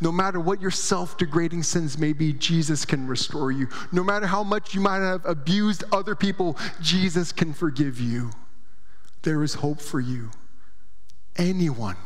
no 0.00 0.10
matter 0.10 0.40
what 0.40 0.62
your 0.62 0.70
self 0.70 1.18
degrading 1.18 1.64
sins 1.64 1.98
may 1.98 2.12
be, 2.12 2.32
Jesus 2.32 2.84
can 2.84 3.06
restore 3.06 3.50
you. 3.52 3.68
No 3.92 4.02
matter 4.02 4.26
how 4.26 4.42
much 4.42 4.74
you 4.74 4.80
might 4.80 5.00
have 5.00 5.26
abused 5.26 5.84
other 5.92 6.14
people, 6.14 6.56
Jesus 6.80 7.32
can 7.32 7.52
forgive 7.52 8.00
you. 8.00 8.30
There 9.22 9.42
is 9.42 9.54
hope 9.54 9.80
for 9.80 10.00
you. 10.00 10.30
Anyone 11.36 11.96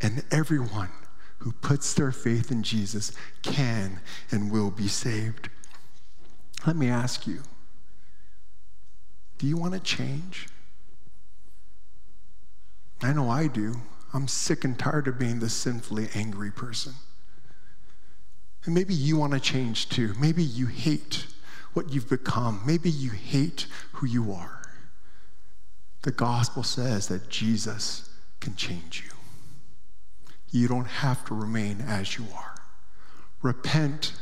and 0.00 0.24
everyone 0.30 0.90
who 1.38 1.52
puts 1.52 1.94
their 1.94 2.12
faith 2.12 2.52
in 2.52 2.62
Jesus 2.62 3.12
can 3.42 4.00
and 4.30 4.50
will 4.50 4.70
be 4.70 4.86
saved. 4.86 5.48
Let 6.66 6.76
me 6.76 6.88
ask 6.88 7.26
you 7.26 7.42
do 9.42 9.48
you 9.48 9.56
want 9.56 9.74
to 9.74 9.80
change? 9.80 10.46
I 13.02 13.12
know 13.12 13.28
I 13.28 13.48
do. 13.48 13.74
I'm 14.14 14.28
sick 14.28 14.62
and 14.62 14.78
tired 14.78 15.08
of 15.08 15.18
being 15.18 15.40
the 15.40 15.50
sinfully 15.50 16.08
angry 16.14 16.52
person. 16.52 16.92
And 18.64 18.72
maybe 18.72 18.94
you 18.94 19.16
want 19.16 19.32
to 19.32 19.40
change 19.40 19.88
too. 19.88 20.14
Maybe 20.16 20.44
you 20.44 20.66
hate 20.66 21.26
what 21.72 21.92
you've 21.92 22.08
become. 22.08 22.62
Maybe 22.64 22.88
you 22.88 23.10
hate 23.10 23.66
who 23.94 24.06
you 24.06 24.30
are. 24.30 24.62
The 26.02 26.12
gospel 26.12 26.62
says 26.62 27.08
that 27.08 27.28
Jesus 27.28 28.10
can 28.38 28.54
change 28.54 29.02
you. 29.04 29.16
You 30.52 30.68
don't 30.68 30.84
have 30.84 31.24
to 31.24 31.34
remain 31.34 31.80
as 31.80 32.16
you 32.16 32.26
are. 32.32 32.54
Repent 33.42 34.12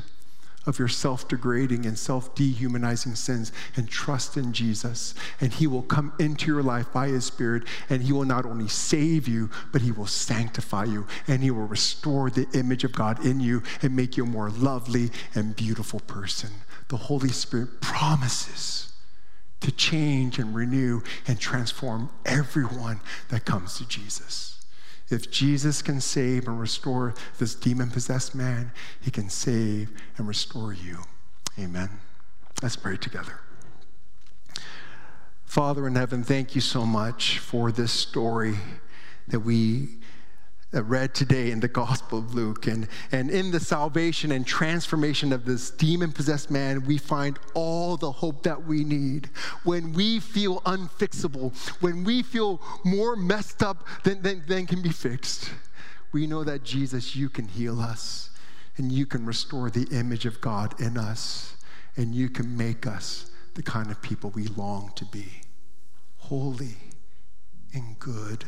of 0.70 0.78
your 0.78 0.88
self 0.88 1.28
degrading 1.28 1.84
and 1.84 1.98
self 1.98 2.34
dehumanizing 2.34 3.16
sins 3.16 3.52
and 3.76 3.90
trust 3.90 4.38
in 4.38 4.54
Jesus. 4.54 5.14
And 5.40 5.52
He 5.52 5.66
will 5.66 5.82
come 5.82 6.14
into 6.18 6.46
your 6.46 6.62
life 6.62 6.90
by 6.92 7.08
His 7.08 7.26
Spirit, 7.26 7.64
and 7.90 8.02
He 8.02 8.12
will 8.12 8.24
not 8.24 8.46
only 8.46 8.68
save 8.68 9.28
you, 9.28 9.50
but 9.72 9.82
He 9.82 9.92
will 9.92 10.06
sanctify 10.06 10.84
you, 10.84 11.06
and 11.26 11.42
He 11.42 11.50
will 11.50 11.66
restore 11.66 12.30
the 12.30 12.48
image 12.54 12.84
of 12.84 12.92
God 12.92 13.22
in 13.26 13.40
you 13.40 13.62
and 13.82 13.94
make 13.94 14.16
you 14.16 14.22
a 14.22 14.26
more 14.26 14.48
lovely 14.48 15.10
and 15.34 15.54
beautiful 15.54 16.00
person. 16.00 16.50
The 16.88 16.96
Holy 16.96 17.30
Spirit 17.30 17.80
promises 17.82 18.92
to 19.60 19.70
change 19.70 20.38
and 20.38 20.54
renew 20.54 21.02
and 21.26 21.38
transform 21.38 22.08
everyone 22.24 23.00
that 23.28 23.44
comes 23.44 23.76
to 23.78 23.86
Jesus. 23.86 24.59
If 25.10 25.30
Jesus 25.30 25.82
can 25.82 26.00
save 26.00 26.46
and 26.46 26.60
restore 26.60 27.14
this 27.38 27.54
demon 27.54 27.90
possessed 27.90 28.34
man, 28.34 28.72
he 29.00 29.10
can 29.10 29.28
save 29.28 29.90
and 30.16 30.28
restore 30.28 30.72
you. 30.72 31.02
Amen. 31.58 31.90
Let's 32.62 32.76
pray 32.76 32.96
together. 32.96 33.40
Father 35.44 35.86
in 35.88 35.96
heaven, 35.96 36.22
thank 36.22 36.54
you 36.54 36.60
so 36.60 36.86
much 36.86 37.38
for 37.38 37.72
this 37.72 37.90
story 37.90 38.56
that 39.26 39.40
we 39.40 39.99
read 40.72 41.14
today 41.14 41.50
in 41.50 41.60
the 41.60 41.68
Gospel 41.68 42.18
of 42.18 42.34
Luke. 42.34 42.66
And, 42.66 42.88
and 43.10 43.30
in 43.30 43.50
the 43.50 43.60
salvation 43.60 44.32
and 44.32 44.46
transformation 44.46 45.32
of 45.32 45.44
this 45.44 45.70
demon 45.70 46.12
possessed 46.12 46.50
man, 46.50 46.84
we 46.86 46.96
find 46.96 47.38
all 47.54 47.96
the 47.96 48.12
hope 48.12 48.42
that 48.44 48.64
we 48.64 48.84
need. 48.84 49.30
When 49.64 49.92
we 49.92 50.20
feel 50.20 50.60
unfixable, 50.60 51.56
when 51.80 52.04
we 52.04 52.22
feel 52.22 52.60
more 52.84 53.16
messed 53.16 53.62
up 53.62 53.86
than, 54.04 54.22
than, 54.22 54.44
than 54.46 54.66
can 54.66 54.82
be 54.82 54.90
fixed, 54.90 55.50
we 56.12 56.26
know 56.26 56.44
that 56.44 56.64
Jesus, 56.64 57.16
you 57.16 57.28
can 57.28 57.48
heal 57.48 57.80
us 57.80 58.30
and 58.76 58.90
you 58.90 59.06
can 59.06 59.26
restore 59.26 59.70
the 59.70 59.86
image 59.90 60.26
of 60.26 60.40
God 60.40 60.80
in 60.80 60.96
us 60.96 61.56
and 61.96 62.14
you 62.14 62.28
can 62.28 62.56
make 62.56 62.86
us 62.86 63.30
the 63.54 63.62
kind 63.62 63.90
of 63.90 64.00
people 64.00 64.30
we 64.30 64.46
long 64.46 64.92
to 64.94 65.04
be 65.06 65.42
holy 66.18 66.76
and 67.74 67.98
good 67.98 68.44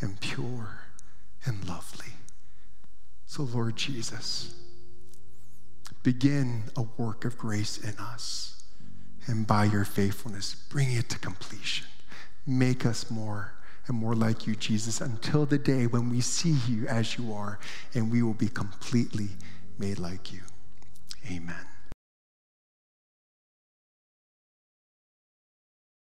and 0.00 0.18
pure 0.20 0.85
and 1.46 1.66
lovely. 1.68 2.12
So, 3.26 3.42
Lord 3.42 3.76
Jesus, 3.76 4.54
begin 6.02 6.64
a 6.76 6.82
work 6.96 7.24
of 7.24 7.36
grace 7.36 7.78
in 7.78 7.96
us, 7.98 8.62
and 9.26 9.46
by 9.46 9.64
your 9.64 9.84
faithfulness, 9.84 10.54
bring 10.54 10.92
it 10.92 11.08
to 11.10 11.18
completion. 11.18 11.86
Make 12.46 12.86
us 12.86 13.10
more 13.10 13.54
and 13.88 13.96
more 13.96 14.14
like 14.14 14.46
you, 14.46 14.54
Jesus, 14.54 15.00
until 15.00 15.46
the 15.46 15.58
day 15.58 15.86
when 15.86 16.10
we 16.10 16.20
see 16.20 16.56
you 16.68 16.86
as 16.86 17.18
you 17.18 17.32
are, 17.32 17.58
and 17.94 18.10
we 18.10 18.22
will 18.22 18.34
be 18.34 18.48
completely 18.48 19.28
made 19.78 19.98
like 19.98 20.32
you. 20.32 20.40
Amen. 21.30 21.75